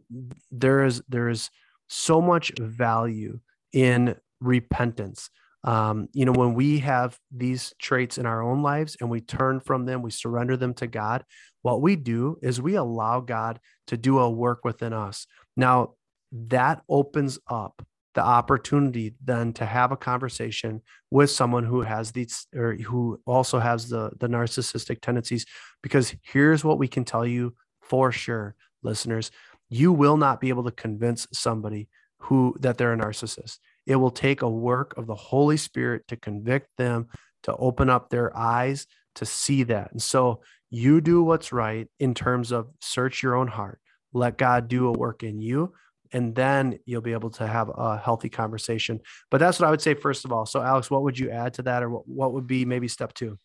there 0.52 0.86
is 0.86 1.02
there 1.10 1.28
is 1.28 1.50
so 1.88 2.22
much 2.22 2.52
value 2.60 3.40
in 3.74 4.16
repentance. 4.40 5.32
Um, 5.64 6.08
you 6.14 6.26
know, 6.26 6.32
when 6.32 6.54
we 6.54 6.80
have 6.80 7.18
these 7.36 7.74
traits 7.80 8.20
in 8.20 8.28
our 8.28 8.44
own 8.44 8.62
lives 8.62 8.96
and 9.02 9.10
we 9.10 9.22
turn 9.22 9.60
from 9.60 9.86
them, 9.86 10.04
we 10.04 10.12
surrender 10.12 10.56
them 10.56 10.76
to 10.76 10.88
God. 10.88 11.26
What 11.64 11.82
we 11.82 11.96
do 11.96 12.38
is 12.44 12.62
we 12.62 12.76
allow 12.76 13.22
God 13.22 13.60
to 13.88 13.98
do 13.98 14.20
a 14.20 14.30
work 14.30 14.64
within 14.64 14.94
us. 14.94 15.26
Now 15.58 15.96
that 16.32 16.84
opens 16.88 17.40
up 17.50 17.84
the 18.20 18.26
opportunity 18.26 19.16
then 19.24 19.54
to 19.54 19.66
have 19.66 19.94
a 19.94 19.98
conversation 19.98 20.82
with 21.10 21.32
someone 21.32 21.64
who 21.64 21.84
has 21.84 22.12
these 22.12 22.48
or 22.54 22.76
who 22.76 23.18
also 23.26 23.60
has 23.60 23.88
the 23.88 24.12
the 24.20 24.28
narcissistic 24.28 25.00
tendencies 25.00 25.46
because 25.82 26.14
here's 26.22 26.62
what 26.62 26.78
we 26.78 26.86
can 26.86 27.06
tell 27.06 27.26
you 27.26 27.56
for 27.82 28.12
sure 28.12 28.56
listeners. 28.84 29.32
You 29.70 29.94
will 29.94 30.18
not 30.18 30.42
be 30.42 30.50
able 30.50 30.66
to 30.66 30.72
convince 30.72 31.28
somebody 31.32 31.88
who 32.18 32.58
that 32.60 32.78
they're 32.78 32.92
a 32.92 32.98
narcissist. 32.98 33.60
It 33.86 33.96
will 33.96 34.12
take 34.12 34.42
a 34.42 34.50
work 34.50 34.98
of 34.98 35.08
the 35.08 35.16
holy 35.16 35.56
spirit 35.56 36.06
to 36.10 36.18
convict 36.18 36.68
them 36.78 37.08
to 37.44 37.56
open 37.56 37.90
up 37.90 38.10
their 38.10 38.36
eyes 38.36 38.86
to 39.16 39.26
see 39.26 39.64
that. 39.64 39.94
And 39.94 40.02
so 40.02 40.42
you 40.70 41.00
do 41.00 41.24
what's 41.24 41.54
right 41.54 41.88
in 42.02 42.14
terms 42.14 42.52
of 42.52 42.68
search 42.82 43.24
your 43.24 43.38
own 43.38 43.48
heart. 43.48 43.80
Let 44.12 44.38
god 44.38 44.68
do 44.68 44.88
a 44.88 44.92
work 44.92 45.24
in 45.24 45.40
you 45.40 45.72
and 46.12 46.36
then 46.36 46.80
you'll 46.86 47.02
be 47.02 47.14
able 47.14 47.30
to 47.32 47.48
have 47.48 47.70
a 47.76 47.98
healthy 47.98 48.30
conversation. 48.30 49.00
But 49.30 49.40
that's 49.40 49.60
what 49.60 49.68
I 49.68 49.72
would 49.72 49.82
say 49.82 49.94
first 49.94 50.26
of 50.26 50.32
all. 50.32 50.46
So, 50.46 50.62
Alex, 50.62 50.90
what 50.90 51.04
would 51.04 51.18
you 51.18 51.30
add 51.30 51.54
to 51.56 51.62
that, 51.64 51.84
or 51.84 51.90
what, 51.90 52.08
what 52.08 52.34
would 52.34 52.48
be 52.48 52.66
maybe 52.66 52.88
step 52.88 53.14
two? 53.14 53.38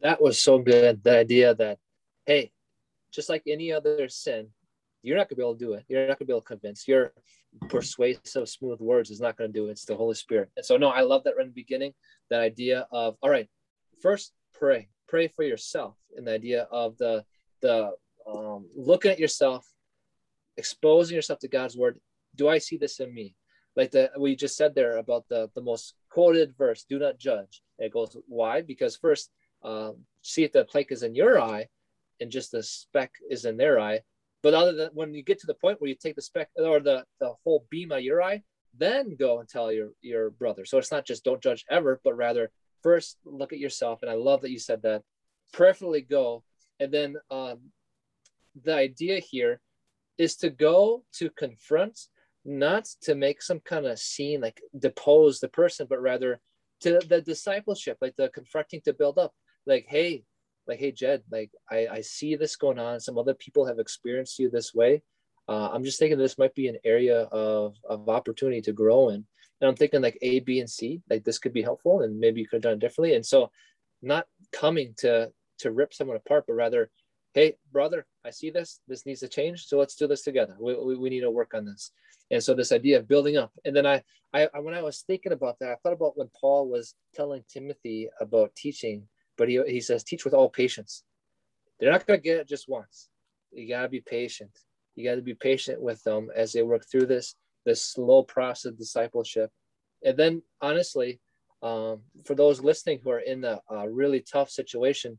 That 0.00 0.20
was 0.20 0.42
so 0.42 0.58
good. 0.58 1.02
The 1.04 1.18
idea 1.18 1.54
that, 1.54 1.78
hey, 2.24 2.52
just 3.12 3.28
like 3.28 3.42
any 3.46 3.72
other 3.72 4.08
sin, 4.08 4.48
you're 5.02 5.16
not 5.16 5.28
gonna 5.28 5.36
be 5.36 5.42
able 5.42 5.56
to 5.56 5.64
do 5.64 5.72
it. 5.74 5.84
You're 5.88 6.06
not 6.06 6.18
gonna 6.18 6.26
be 6.26 6.32
able 6.32 6.42
to 6.42 6.46
convince. 6.46 6.86
Your 6.88 7.12
persuasive, 7.68 8.48
smooth 8.48 8.80
words 8.80 9.10
is 9.10 9.20
not 9.20 9.36
gonna 9.36 9.52
do 9.52 9.68
it. 9.68 9.72
It's 9.72 9.84
the 9.84 9.96
Holy 9.96 10.14
Spirit. 10.14 10.50
And 10.56 10.64
so, 10.64 10.76
no, 10.76 10.88
I 10.88 11.02
love 11.02 11.24
that 11.24 11.34
right 11.36 11.42
in 11.42 11.48
the 11.48 11.54
beginning. 11.54 11.92
That 12.30 12.40
idea 12.40 12.86
of, 12.92 13.16
all 13.22 13.30
right, 13.30 13.48
first 14.00 14.32
pray, 14.54 14.88
pray 15.08 15.28
for 15.28 15.42
yourself, 15.42 15.96
and 16.16 16.26
the 16.26 16.32
idea 16.32 16.66
of 16.70 16.96
the 16.98 17.24
the 17.60 17.92
um, 18.26 18.66
looking 18.74 19.10
at 19.10 19.18
yourself 19.18 19.66
exposing 20.60 21.16
yourself 21.16 21.38
to 21.40 21.48
God's 21.58 21.76
word. 21.76 21.98
Do 22.36 22.48
I 22.48 22.58
see 22.58 22.76
this 22.76 23.00
in 23.00 23.12
me? 23.12 23.34
Like 23.76 23.90
the 23.90 24.10
we 24.18 24.36
just 24.36 24.56
said 24.56 24.74
there 24.74 24.98
about 24.98 25.24
the 25.28 25.50
the 25.54 25.66
most 25.70 25.94
quoted 26.10 26.48
verse, 26.56 26.84
"Do 26.84 26.98
not 26.98 27.18
judge." 27.18 27.62
It 27.78 27.92
goes 27.92 28.16
why? 28.26 28.62
Because 28.62 28.96
first, 28.96 29.30
um, 29.62 29.94
see 30.22 30.44
if 30.44 30.52
the 30.52 30.64
plank 30.64 30.88
is 30.90 31.02
in 31.02 31.14
your 31.14 31.40
eye, 31.40 31.68
and 32.20 32.30
just 32.30 32.50
the 32.52 32.62
speck 32.62 33.12
is 33.34 33.44
in 33.44 33.56
their 33.56 33.80
eye. 33.80 34.00
But 34.42 34.54
other 34.54 34.72
than 34.72 34.90
when 34.98 35.14
you 35.14 35.22
get 35.22 35.38
to 35.40 35.46
the 35.46 35.60
point 35.62 35.80
where 35.80 35.88
you 35.88 35.96
take 35.96 36.16
the 36.16 36.30
speck 36.30 36.48
or 36.56 36.80
the 36.80 37.04
the 37.20 37.32
whole 37.44 37.66
beam 37.70 37.92
of 37.92 38.02
your 38.02 38.22
eye, 38.22 38.42
then 38.76 39.16
go 39.16 39.38
and 39.40 39.48
tell 39.48 39.72
your 39.72 39.90
your 40.00 40.30
brother. 40.30 40.64
So 40.64 40.78
it's 40.78 40.92
not 40.92 41.06
just 41.06 41.24
don't 41.24 41.42
judge 41.42 41.64
ever, 41.70 42.00
but 42.04 42.16
rather 42.16 42.50
first 42.82 43.18
look 43.24 43.52
at 43.52 43.64
yourself. 43.64 44.02
And 44.02 44.10
I 44.10 44.14
love 44.14 44.40
that 44.42 44.50
you 44.50 44.58
said 44.58 44.82
that. 44.82 45.02
Prayerfully 45.52 46.02
go, 46.02 46.44
and 46.80 46.92
then 46.92 47.16
um, 47.30 47.58
the 48.64 48.74
idea 48.74 49.20
here 49.20 49.60
is 50.20 50.36
to 50.36 50.50
go 50.50 51.02
to 51.14 51.30
confront, 51.30 51.98
not 52.44 52.84
to 53.00 53.14
make 53.14 53.40
some 53.40 53.60
kind 53.60 53.86
of 53.86 53.98
scene, 53.98 54.42
like 54.42 54.60
depose 54.78 55.40
the 55.40 55.48
person, 55.48 55.86
but 55.88 56.02
rather 56.02 56.38
to 56.82 57.00
the 57.08 57.22
discipleship, 57.22 57.96
like 58.02 58.14
the 58.16 58.28
confronting 58.28 58.82
to 58.84 58.92
build 58.92 59.18
up. 59.18 59.32
Like, 59.64 59.86
hey, 59.88 60.24
like, 60.66 60.78
hey, 60.78 60.92
Jed, 60.92 61.22
like 61.30 61.50
I, 61.70 61.86
I 61.86 62.00
see 62.02 62.36
this 62.36 62.56
going 62.56 62.78
on. 62.78 63.00
Some 63.00 63.16
other 63.16 63.32
people 63.32 63.64
have 63.64 63.78
experienced 63.78 64.38
you 64.38 64.50
this 64.50 64.74
way. 64.74 65.02
Uh, 65.48 65.70
I'm 65.72 65.84
just 65.84 65.98
thinking 65.98 66.18
this 66.18 66.38
might 66.38 66.54
be 66.54 66.68
an 66.68 66.76
area 66.84 67.22
of, 67.22 67.76
of 67.88 68.06
opportunity 68.10 68.60
to 68.60 68.72
grow 68.72 69.08
in. 69.08 69.24
And 69.60 69.68
I'm 69.68 69.74
thinking 69.74 70.02
like 70.02 70.18
A, 70.20 70.40
B, 70.40 70.60
and 70.60 70.68
C, 70.68 71.00
like 71.08 71.24
this 71.24 71.38
could 71.38 71.54
be 71.54 71.62
helpful 71.62 72.02
and 72.02 72.20
maybe 72.20 72.42
you 72.42 72.46
could 72.46 72.62
have 72.62 72.72
done 72.72 72.78
differently. 72.78 73.14
And 73.14 73.24
so 73.24 73.50
not 74.02 74.26
coming 74.52 74.92
to 74.98 75.32
to 75.60 75.70
rip 75.70 75.92
someone 75.92 76.16
apart, 76.16 76.44
but 76.46 76.54
rather 76.54 76.90
hey 77.34 77.56
brother 77.72 78.06
i 78.24 78.30
see 78.30 78.50
this. 78.50 78.80
This 78.88 79.06
needs 79.06 79.20
to 79.20 79.28
change. 79.28 79.66
So 79.66 79.78
let's 79.78 79.96
do 79.96 80.06
this 80.06 80.22
together. 80.22 80.56
We, 80.60 80.74
we, 80.74 80.96
we 80.96 81.10
need 81.10 81.20
to 81.20 81.30
work 81.30 81.54
on 81.54 81.64
this. 81.64 81.92
And 82.30 82.42
so 82.42 82.54
this 82.54 82.72
idea 82.72 82.98
of 82.98 83.08
building 83.08 83.36
up. 83.36 83.52
And 83.64 83.74
then 83.74 83.86
I, 83.86 84.02
I 84.32 84.48
when 84.60 84.74
i 84.74 84.82
was 84.82 85.00
thinking 85.00 85.32
about 85.32 85.58
that 85.58 85.70
i 85.70 85.76
thought 85.82 85.92
about 85.92 86.16
when 86.16 86.30
paul 86.40 86.68
was 86.68 86.94
telling 87.14 87.42
timothy 87.48 88.08
about 88.20 88.54
teaching 88.54 89.08
but 89.40 89.48
he, 89.48 89.58
he 89.66 89.80
says 89.80 90.04
teach 90.04 90.26
with 90.26 90.34
all 90.34 90.50
patience. 90.50 91.02
They're 91.80 91.90
not 91.90 92.06
going 92.06 92.20
to 92.20 92.22
get 92.22 92.36
it 92.36 92.46
just 92.46 92.68
once. 92.68 93.08
You 93.50 93.66
got 93.66 93.82
to 93.82 93.88
be 93.88 94.02
patient. 94.02 94.50
You 94.94 95.08
got 95.08 95.14
to 95.14 95.22
be 95.22 95.32
patient 95.32 95.80
with 95.80 96.04
them 96.04 96.28
as 96.36 96.52
they 96.52 96.62
work 96.62 96.84
through 96.88 97.06
this 97.06 97.34
this 97.64 97.82
slow 97.82 98.22
process 98.22 98.66
of 98.66 98.78
discipleship. 98.78 99.50
And 100.04 100.16
then 100.16 100.42
honestly 100.60 101.20
um, 101.62 102.02
for 102.26 102.34
those 102.34 102.62
listening 102.62 103.00
who 103.02 103.10
are 103.10 103.20
in 103.20 103.44
a, 103.44 103.60
a 103.70 103.88
really 103.88 104.20
tough 104.20 104.50
situation 104.50 105.18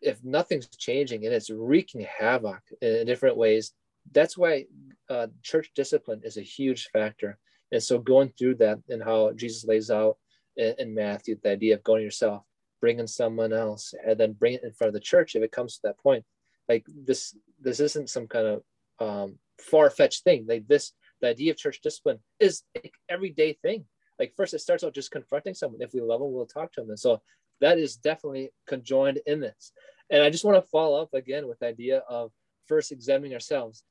if 0.00 0.22
nothing's 0.22 0.68
changing 0.68 1.24
and 1.24 1.34
it's 1.34 1.50
wreaking 1.50 2.06
havoc 2.18 2.60
in 2.80 3.06
different 3.06 3.36
ways, 3.36 3.72
that's 4.12 4.36
why 4.38 4.66
uh, 5.10 5.26
church 5.42 5.70
discipline 5.74 6.20
is 6.22 6.36
a 6.36 6.42
huge 6.42 6.88
factor. 6.92 7.38
And 7.72 7.82
so 7.82 7.98
going 7.98 8.32
through 8.38 8.56
that 8.56 8.78
and 8.88 9.02
how 9.02 9.32
Jesus 9.32 9.64
lays 9.64 9.90
out 9.90 10.18
in, 10.56 10.74
in 10.78 10.94
Matthew, 10.94 11.36
the 11.42 11.50
idea 11.50 11.74
of 11.74 11.82
going 11.82 12.02
yourself, 12.02 12.44
bringing 12.80 13.06
someone 13.06 13.52
else, 13.52 13.94
and 14.06 14.18
then 14.18 14.32
bring 14.32 14.54
it 14.54 14.64
in 14.64 14.72
front 14.72 14.88
of 14.88 14.94
the 14.94 15.00
church 15.00 15.34
if 15.34 15.42
it 15.42 15.50
comes 15.50 15.74
to 15.74 15.80
that 15.84 15.98
point. 15.98 16.24
Like 16.68 16.86
this, 17.04 17.36
this 17.60 17.80
isn't 17.80 18.10
some 18.10 18.26
kind 18.28 18.46
of 18.46 18.62
um, 19.00 19.38
far-fetched 19.60 20.22
thing. 20.22 20.46
Like 20.48 20.68
this, 20.68 20.92
the 21.20 21.28
idea 21.28 21.52
of 21.52 21.56
church 21.56 21.80
discipline 21.80 22.18
is 22.38 22.62
everyday 23.08 23.54
thing. 23.54 23.86
Like 24.18 24.34
first, 24.36 24.54
it 24.54 24.60
starts 24.60 24.84
out 24.84 24.94
just 24.94 25.10
confronting 25.10 25.54
someone. 25.54 25.82
If 25.82 25.92
we 25.92 26.00
love 26.00 26.20
them, 26.20 26.32
we'll 26.32 26.46
talk 26.46 26.72
to 26.72 26.80
them. 26.80 26.90
And 26.90 26.98
so 26.98 27.22
that 27.60 27.78
is 27.78 27.96
definitely 27.96 28.50
conjoined 28.66 29.20
in 29.26 29.40
this. 29.40 29.72
And 30.10 30.22
I 30.22 30.30
just 30.30 30.44
want 30.44 30.62
to 30.62 30.70
follow 30.70 31.02
up 31.02 31.14
again 31.14 31.48
with 31.48 31.58
the 31.58 31.66
idea 31.66 32.02
of 32.08 32.30
first 32.66 32.92
examining 32.92 33.34
ourselves. 33.34 33.84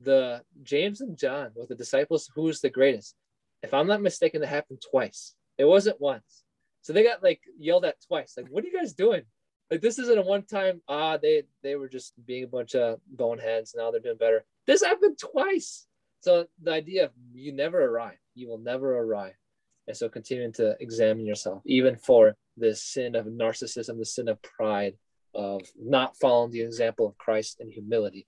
The 0.00 0.42
James 0.62 1.00
and 1.00 1.16
John 1.16 1.50
with 1.54 1.68
the 1.68 1.74
disciples, 1.74 2.28
who's 2.34 2.60
the 2.60 2.70
greatest? 2.70 3.14
If 3.62 3.72
I'm 3.72 3.86
not 3.86 4.02
mistaken, 4.02 4.40
that 4.40 4.48
happened 4.48 4.82
twice. 4.90 5.34
It 5.58 5.64
wasn't 5.64 6.00
once. 6.00 6.42
So 6.80 6.92
they 6.92 7.04
got 7.04 7.22
like 7.22 7.40
yelled 7.58 7.84
at 7.84 8.02
twice. 8.06 8.34
Like, 8.36 8.48
what 8.48 8.64
are 8.64 8.66
you 8.66 8.76
guys 8.76 8.92
doing? 8.92 9.22
Like 9.70 9.80
this 9.80 9.98
isn't 9.98 10.18
a 10.18 10.22
one 10.22 10.42
time, 10.42 10.82
ah, 10.88 11.16
they 11.16 11.44
they 11.62 11.76
were 11.76 11.88
just 11.88 12.12
being 12.26 12.44
a 12.44 12.48
bunch 12.48 12.74
of 12.74 13.00
boneheads. 13.06 13.74
Now 13.74 13.90
they're 13.90 14.00
doing 14.00 14.18
better. 14.18 14.44
This 14.66 14.82
happened 14.82 15.18
twice. 15.18 15.86
So 16.20 16.46
the 16.62 16.72
idea 16.72 17.06
of 17.06 17.10
you 17.32 17.52
never 17.52 17.82
arrive, 17.82 18.18
you 18.34 18.48
will 18.48 18.58
never 18.58 18.98
arrive. 18.98 19.34
And 19.88 19.96
so 19.96 20.08
continuing 20.08 20.52
to 20.54 20.76
examine 20.78 21.26
yourself, 21.26 21.62
even 21.64 21.96
for 21.96 22.36
the 22.56 22.74
sin 22.74 23.14
of 23.14 23.26
narcissism, 23.26 23.98
the 23.98 24.04
sin 24.04 24.28
of 24.28 24.40
pride, 24.42 24.94
of 25.34 25.62
not 25.80 26.16
following 26.16 26.50
the 26.50 26.60
example 26.60 27.06
of 27.06 27.16
Christ 27.18 27.60
in 27.60 27.70
humility. 27.70 28.26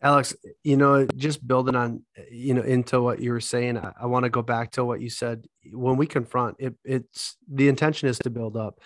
Alex, 0.00 0.34
you 0.62 0.76
know, 0.76 1.06
just 1.16 1.46
building 1.46 1.74
on, 1.74 2.02
you 2.30 2.54
know, 2.54 2.62
into 2.62 3.00
what 3.02 3.20
you 3.20 3.32
were 3.32 3.40
saying, 3.40 3.76
I, 3.76 3.92
I 4.02 4.06
want 4.06 4.24
to 4.24 4.30
go 4.30 4.42
back 4.42 4.70
to 4.72 4.84
what 4.84 5.00
you 5.00 5.10
said. 5.10 5.46
When 5.72 5.96
we 5.96 6.06
confront 6.06 6.56
it, 6.60 6.74
it's 6.84 7.36
the 7.52 7.68
intention 7.68 8.08
is 8.08 8.18
to 8.20 8.30
build 8.30 8.56
up. 8.56 8.78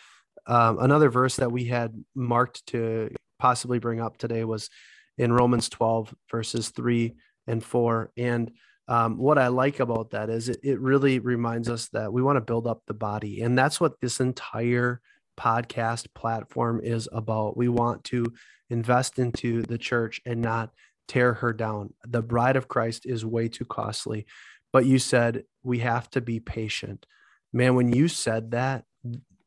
Um, 0.46 0.78
another 0.78 1.10
verse 1.10 1.36
that 1.36 1.52
we 1.52 1.66
had 1.66 2.02
marked 2.14 2.64
to 2.68 3.14
possibly 3.38 3.78
bring 3.78 4.00
up 4.00 4.16
today 4.16 4.44
was 4.44 4.70
in 5.18 5.32
Romans 5.32 5.68
12, 5.68 6.14
verses 6.30 6.70
three 6.70 7.14
and 7.46 7.62
four. 7.62 8.10
And 8.16 8.50
um, 8.88 9.16
what 9.18 9.38
I 9.38 9.48
like 9.48 9.80
about 9.80 10.10
that 10.10 10.28
is 10.28 10.48
it, 10.48 10.60
it 10.62 10.80
really 10.80 11.18
reminds 11.18 11.68
us 11.68 11.88
that 11.90 12.12
we 12.12 12.22
want 12.22 12.36
to 12.36 12.40
build 12.40 12.66
up 12.66 12.82
the 12.86 12.94
body. 12.94 13.42
And 13.42 13.56
that's 13.56 13.80
what 13.80 14.00
this 14.00 14.20
entire 14.20 15.00
podcast 15.38 16.08
platform 16.14 16.80
is 16.82 17.08
about. 17.12 17.56
We 17.56 17.68
want 17.68 18.04
to 18.04 18.26
invest 18.70 19.18
into 19.18 19.62
the 19.62 19.78
church 19.78 20.20
and 20.26 20.40
not 20.42 20.70
tear 21.08 21.34
her 21.34 21.52
down. 21.52 21.94
The 22.06 22.22
bride 22.22 22.56
of 22.56 22.68
Christ 22.68 23.06
is 23.06 23.24
way 23.24 23.48
too 23.48 23.64
costly. 23.64 24.26
But 24.72 24.86
you 24.86 24.98
said 24.98 25.44
we 25.62 25.80
have 25.80 26.10
to 26.10 26.20
be 26.20 26.40
patient. 26.40 27.06
Man, 27.52 27.74
when 27.74 27.92
you 27.92 28.08
said 28.08 28.52
that, 28.52 28.84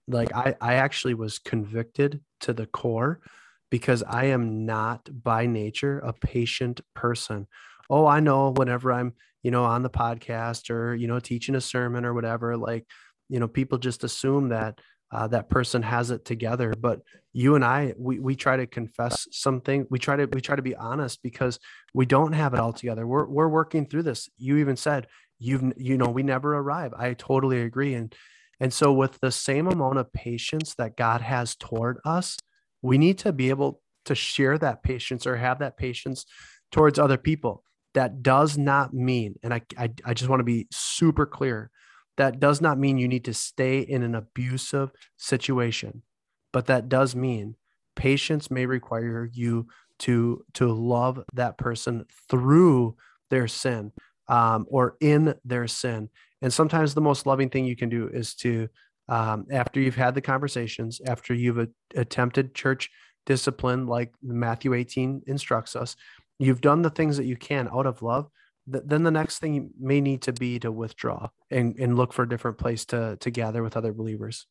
like 0.07 0.33
I, 0.35 0.55
I 0.61 0.75
actually 0.75 1.15
was 1.15 1.39
convicted 1.39 2.21
to 2.41 2.53
the 2.53 2.67
core 2.67 3.21
because 3.71 4.03
I 4.03 4.25
am 4.25 4.65
not 4.65 5.09
by 5.23 5.47
nature 5.47 5.99
a 5.99 6.13
patient 6.13 6.81
person. 6.93 7.47
Oh, 7.89 8.05
I 8.05 8.19
know 8.19 8.51
whenever 8.51 8.91
I'm, 8.91 9.13
you 9.43 9.51
know, 9.51 9.63
on 9.63 9.83
the 9.83 9.89
podcast 9.89 10.69
or, 10.69 10.95
you 10.95 11.07
know, 11.07 11.19
teaching 11.19 11.55
a 11.55 11.61
sermon 11.61 12.05
or 12.05 12.13
whatever, 12.13 12.57
like, 12.57 12.85
you 13.29 13.39
know, 13.39 13.47
people 13.47 13.77
just 13.77 14.03
assume 14.03 14.49
that 14.49 14.79
uh, 15.11 15.27
that 15.27 15.49
person 15.49 15.81
has 15.81 16.11
it 16.11 16.25
together. 16.25 16.73
But 16.77 17.01
you 17.31 17.55
and 17.55 17.65
i 17.65 17.93
we, 17.97 18.17
we 18.19 18.35
try 18.35 18.55
to 18.55 18.65
confess 18.65 19.27
something 19.31 19.85
we 19.89 19.99
try 19.99 20.15
to 20.15 20.25
we 20.25 20.39
try 20.39 20.55
to 20.55 20.61
be 20.61 20.75
honest 20.75 21.21
because 21.21 21.59
we 21.93 22.05
don't 22.05 22.33
have 22.33 22.53
it 22.53 22.59
all 22.59 22.73
together. 22.73 23.05
We're, 23.05 23.25
we're 23.27 23.49
working 23.49 23.85
through 23.85 24.03
this. 24.03 24.29
You 24.37 24.57
even 24.57 24.77
said 24.77 25.07
you've 25.37 25.73
you 25.77 25.97
know 25.97 26.09
we 26.09 26.23
never 26.23 26.55
arrive. 26.57 26.93
I 26.97 27.13
totally 27.13 27.61
agree 27.61 27.93
and 27.93 28.15
and 28.59 28.73
so 28.73 28.93
with 28.93 29.19
the 29.19 29.31
same 29.31 29.67
amount 29.67 29.97
of 29.97 30.11
patience 30.13 30.75
that 30.75 30.97
god 30.97 31.21
has 31.21 31.55
toward 31.55 31.97
us 32.05 32.37
we 32.81 32.97
need 32.97 33.17
to 33.19 33.33
be 33.33 33.49
able 33.49 33.81
to 34.05 34.15
share 34.15 34.57
that 34.57 34.83
patience 34.83 35.25
or 35.25 35.35
have 35.37 35.59
that 35.59 35.77
patience 35.77 36.25
towards 36.71 36.99
other 36.99 37.17
people 37.17 37.63
that 37.95 38.21
does 38.21 38.57
not 38.57 38.93
mean 38.93 39.35
and 39.43 39.53
i 39.53 39.61
i, 39.77 39.89
I 40.05 40.13
just 40.13 40.29
want 40.29 40.39
to 40.39 40.45
be 40.45 40.67
super 40.71 41.25
clear 41.25 41.71
that 42.17 42.39
does 42.39 42.61
not 42.61 42.79
mean 42.79 42.97
you 42.97 43.07
need 43.07 43.25
to 43.25 43.33
stay 43.33 43.79
in 43.79 44.03
an 44.03 44.15
abusive 44.15 44.91
situation, 45.17 46.03
but 46.53 46.67
that 46.67 46.87
does 46.89 47.15
mean 47.15 47.55
patience 47.95 48.49
may 48.49 48.65
require 48.65 49.29
you 49.31 49.67
to 49.97 50.43
to 50.53 50.67
love 50.71 51.21
that 51.33 51.57
person 51.57 52.05
through 52.29 52.95
their 53.29 53.47
sin 53.47 53.91
um, 54.27 54.65
or 54.69 54.95
in 54.99 55.35
their 55.43 55.67
sin. 55.67 56.09
And 56.41 56.53
sometimes 56.53 56.93
the 56.93 57.01
most 57.01 57.25
loving 57.25 57.49
thing 57.49 57.65
you 57.65 57.75
can 57.75 57.89
do 57.89 58.09
is 58.13 58.35
to, 58.35 58.67
um, 59.07 59.45
after 59.51 59.79
you've 59.79 59.95
had 59.95 60.13
the 60.13 60.21
conversations, 60.21 60.99
after 61.05 61.33
you've 61.33 61.57
a, 61.57 61.69
attempted 61.95 62.53
church 62.53 62.89
discipline, 63.25 63.87
like 63.87 64.13
Matthew 64.21 64.73
18 64.73 65.23
instructs 65.27 65.75
us, 65.75 65.95
you've 66.39 66.61
done 66.61 66.81
the 66.81 66.89
things 66.89 67.17
that 67.17 67.25
you 67.25 67.35
can 67.35 67.67
out 67.71 67.85
of 67.85 68.01
love 68.01 68.29
th- 68.71 68.83
then 68.85 69.03
the 69.03 69.11
next 69.11 69.39
thing 69.39 69.71
may 69.79 70.01
need 70.01 70.21
to 70.23 70.33
be 70.33 70.59
to 70.59 70.71
withdraw 70.71 71.29
and, 71.51 71.77
and 71.79 71.95
look 71.95 72.13
for 72.13 72.23
a 72.23 72.29
different 72.29 72.57
place 72.57 72.85
to 72.85 73.17
to 73.17 73.31
gather 73.31 73.63
with 73.63 73.77
other 73.77 73.93
believers. 73.93 74.47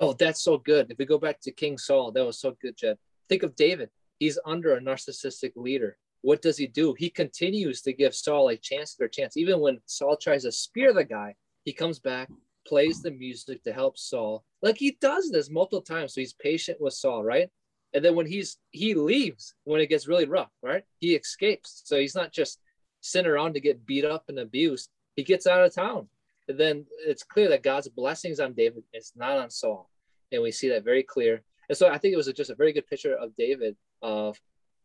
Oh, 0.00 0.12
that's 0.12 0.42
so 0.42 0.58
good. 0.58 0.90
If 0.90 0.98
we 0.98 1.04
go 1.04 1.18
back 1.18 1.40
to 1.40 1.50
King 1.50 1.76
Saul, 1.76 2.12
that 2.12 2.24
was 2.24 2.38
so 2.38 2.56
good, 2.62 2.76
Jed. 2.76 2.98
Think 3.28 3.42
of 3.42 3.56
David. 3.56 3.90
He's 4.20 4.38
under 4.44 4.74
a 4.74 4.80
narcissistic 4.80 5.52
leader. 5.56 5.96
What 6.22 6.42
does 6.42 6.56
he 6.56 6.66
do? 6.66 6.94
He 6.98 7.10
continues 7.10 7.82
to 7.82 7.92
give 7.92 8.14
Saul 8.14 8.48
a 8.48 8.56
chance 8.56 8.94
after 8.94 9.08
chance. 9.08 9.36
Even 9.36 9.60
when 9.60 9.78
Saul 9.86 10.16
tries 10.16 10.42
to 10.42 10.52
spear 10.52 10.92
the 10.92 11.04
guy, 11.04 11.34
he 11.64 11.72
comes 11.72 11.98
back, 11.98 12.28
plays 12.66 13.02
the 13.02 13.10
music 13.10 13.62
to 13.64 13.72
help 13.72 13.98
Saul. 13.98 14.44
Like 14.62 14.78
he 14.78 14.98
does 15.00 15.30
this 15.30 15.50
multiple 15.50 15.82
times. 15.82 16.14
So 16.14 16.20
he's 16.20 16.34
patient 16.34 16.80
with 16.80 16.94
Saul, 16.94 17.24
right? 17.24 17.48
And 17.94 18.04
then 18.04 18.14
when 18.14 18.26
he's 18.26 18.58
he 18.70 18.94
leaves 18.94 19.54
when 19.64 19.80
it 19.80 19.88
gets 19.88 20.08
really 20.08 20.26
rough, 20.26 20.50
right? 20.62 20.84
He 20.98 21.14
escapes. 21.14 21.82
So 21.84 21.98
he's 21.98 22.14
not 22.14 22.32
just 22.32 22.60
sent 23.00 23.26
around 23.26 23.54
to 23.54 23.60
get 23.60 23.86
beat 23.86 24.04
up 24.04 24.24
and 24.28 24.38
abused, 24.38 24.90
he 25.16 25.22
gets 25.22 25.46
out 25.46 25.64
of 25.64 25.74
town. 25.74 26.08
And 26.48 26.58
then 26.58 26.86
it's 27.06 27.22
clear 27.22 27.48
that 27.50 27.62
God's 27.62 27.88
blessings 27.88 28.40
on 28.40 28.54
David 28.54 28.82
is 28.92 29.12
not 29.16 29.38
on 29.38 29.50
Saul. 29.50 29.90
And 30.32 30.42
we 30.42 30.50
see 30.50 30.68
that 30.70 30.84
very 30.84 31.02
clear. 31.02 31.42
And 31.68 31.76
so 31.76 31.88
I 31.88 31.98
think 31.98 32.14
it 32.14 32.16
was 32.16 32.32
just 32.32 32.50
a 32.50 32.54
very 32.54 32.72
good 32.72 32.86
picture 32.86 33.14
of 33.14 33.36
David 33.36 33.76
of 34.02 34.40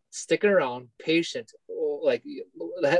sticking 0.09 0.49
around, 0.49 0.89
patient, 0.99 1.51
like 2.03 2.23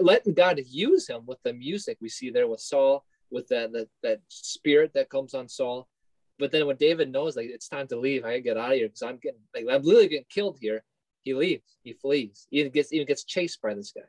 letting 0.02 0.34
God 0.34 0.60
use 0.66 1.08
him 1.08 1.24
with 1.26 1.42
the 1.44 1.54
music 1.54 1.98
we 2.02 2.10
see 2.10 2.30
there 2.30 2.48
with 2.48 2.62
Saul, 2.62 3.06
with 3.30 3.48
that 3.50 3.72
that, 3.74 3.90
that 4.02 4.22
spirit 4.30 4.92
that 4.94 5.10
comes 5.10 5.34
on 5.34 5.50
Saul. 5.50 5.88
But 6.40 6.52
then 6.52 6.66
when 6.66 6.78
David 6.78 7.12
knows 7.12 7.36
like 7.36 7.50
it's 7.50 7.68
time 7.68 7.88
to 7.88 8.00
leave, 8.00 8.26
I 8.26 8.40
get 8.40 8.58
out 8.58 8.72
of 8.72 8.78
here 8.78 8.88
because 8.88 9.04
I'm 9.04 9.18
getting 9.18 9.40
like 9.54 9.66
I'm 9.70 9.84
literally 9.84 10.08
getting 10.08 10.26
killed 10.30 10.58
here. 10.60 10.84
He 11.22 11.34
leaves, 11.34 11.78
he 11.84 11.94
flees, 11.94 12.48
he 12.50 12.60
even 12.60 12.72
gets 12.72 12.92
even 12.92 13.08
gets 13.08 13.24
chased 13.24 13.62
by 13.62 13.74
this 13.74 13.94
guy. 13.96 14.04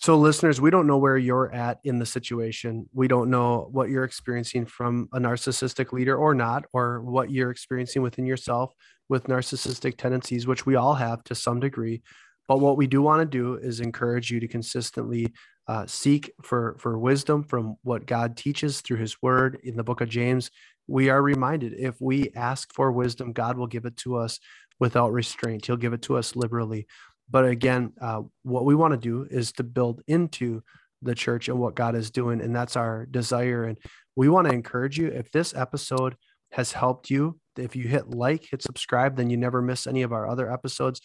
So, 0.00 0.16
listeners, 0.16 0.60
we 0.60 0.70
don't 0.70 0.86
know 0.86 0.98
where 0.98 1.16
you're 1.16 1.52
at 1.52 1.80
in 1.82 1.98
the 1.98 2.06
situation. 2.06 2.88
We 2.92 3.08
don't 3.08 3.30
know 3.30 3.68
what 3.72 3.88
you're 3.88 4.04
experiencing 4.04 4.64
from 4.66 5.08
a 5.12 5.18
narcissistic 5.18 5.92
leader 5.92 6.16
or 6.16 6.34
not, 6.34 6.66
or 6.72 7.00
what 7.00 7.32
you're 7.32 7.50
experiencing 7.50 8.02
within 8.02 8.24
yourself 8.24 8.72
with 9.08 9.24
narcissistic 9.24 9.96
tendencies, 9.96 10.46
which 10.46 10.64
we 10.64 10.76
all 10.76 10.94
have 10.94 11.24
to 11.24 11.34
some 11.34 11.58
degree. 11.58 12.02
But 12.46 12.60
what 12.60 12.76
we 12.76 12.86
do 12.86 13.02
want 13.02 13.22
to 13.22 13.26
do 13.26 13.56
is 13.56 13.80
encourage 13.80 14.30
you 14.30 14.38
to 14.38 14.46
consistently 14.46 15.32
uh, 15.68 15.86
seek 15.86 16.32
for, 16.42 16.76
for 16.78 16.98
wisdom 16.98 17.44
from 17.44 17.76
what 17.82 18.06
God 18.06 18.36
teaches 18.36 18.80
through 18.80 18.96
his 18.96 19.20
word 19.22 19.60
in 19.62 19.76
the 19.76 19.84
book 19.84 20.00
of 20.00 20.08
James. 20.08 20.50
We 20.86 21.10
are 21.10 21.22
reminded 21.22 21.74
if 21.74 22.00
we 22.00 22.30
ask 22.34 22.72
for 22.72 22.90
wisdom, 22.90 23.32
God 23.32 23.58
will 23.58 23.66
give 23.66 23.84
it 23.84 23.96
to 23.98 24.16
us 24.16 24.40
without 24.80 25.12
restraint. 25.12 25.66
He'll 25.66 25.76
give 25.76 25.92
it 25.92 26.02
to 26.02 26.16
us 26.16 26.34
liberally. 26.34 26.86
But 27.30 27.44
again, 27.44 27.92
uh, 28.00 28.22
what 28.42 28.64
we 28.64 28.74
want 28.74 28.92
to 28.92 28.98
do 28.98 29.26
is 29.30 29.52
to 29.52 29.62
build 29.62 30.02
into 30.06 30.62
the 31.02 31.14
church 31.14 31.48
and 31.48 31.58
what 31.58 31.74
God 31.74 31.94
is 31.94 32.10
doing. 32.10 32.40
And 32.40 32.56
that's 32.56 32.76
our 32.76 33.04
desire. 33.04 33.64
And 33.64 33.78
we 34.16 34.30
want 34.30 34.48
to 34.48 34.54
encourage 34.54 34.98
you 34.98 35.08
if 35.08 35.30
this 35.30 35.54
episode 35.54 36.16
has 36.52 36.72
helped 36.72 37.10
you, 37.10 37.38
if 37.56 37.76
you 37.76 37.84
hit 37.84 38.08
like, 38.08 38.46
hit 38.50 38.62
subscribe, 38.62 39.16
then 39.16 39.28
you 39.28 39.36
never 39.36 39.60
miss 39.60 39.86
any 39.86 40.02
of 40.02 40.12
our 40.12 40.26
other 40.26 40.50
episodes. 40.50 41.00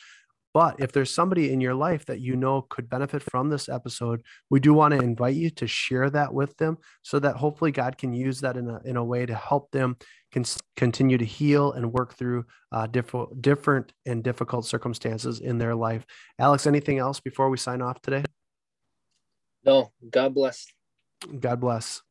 But 0.54 0.80
if 0.80 0.92
there's 0.92 1.13
somebody 1.13 1.52
in 1.52 1.62
your 1.62 1.74
life 1.74 2.06
that 2.06 2.20
you 2.20 2.36
know 2.36 2.62
could 2.62 2.89
benefit 2.89 3.24
from 3.24 3.50
this 3.50 3.68
episode, 3.68 4.22
we 4.50 4.60
do 4.60 4.74
want 4.74 4.94
to 4.94 5.00
invite 5.00 5.36
you 5.36 5.50
to 5.52 5.68
share 5.68 6.10
that 6.12 6.34
with 6.34 6.56
them 6.58 6.78
so 7.02 7.20
that 7.20 7.38
hopefully 7.38 7.72
God 7.72 7.98
can 7.98 8.13
use 8.13 8.42
that 8.42 8.56
in 8.56 8.70
a, 8.70 8.80
in 8.86 8.96
a 8.96 9.04
way 9.04 9.26
to 9.26 9.36
help 9.36 9.72
them 9.72 9.98
can 10.32 10.44
continue 10.76 11.18
to 11.18 11.26
heal 11.26 11.74
and 11.74 11.94
work 11.94 12.16
through 12.16 12.46
uh, 12.72 12.88
diff- 12.88 13.13
different 13.39 13.94
and 14.06 14.24
difficult 14.24 14.66
circumstances 14.66 15.39
in 15.39 15.60
their 15.60 15.76
life. 15.76 16.06
Alex, 16.39 16.66
anything 16.66 16.98
else 16.98 17.20
before 17.20 17.50
we 17.50 17.58
sign 17.58 17.82
off 17.82 18.02
today? 18.02 18.24
No, 19.63 19.92
God 20.10 20.34
bless. 20.34 20.66
God 21.39 21.60
bless. 21.62 22.02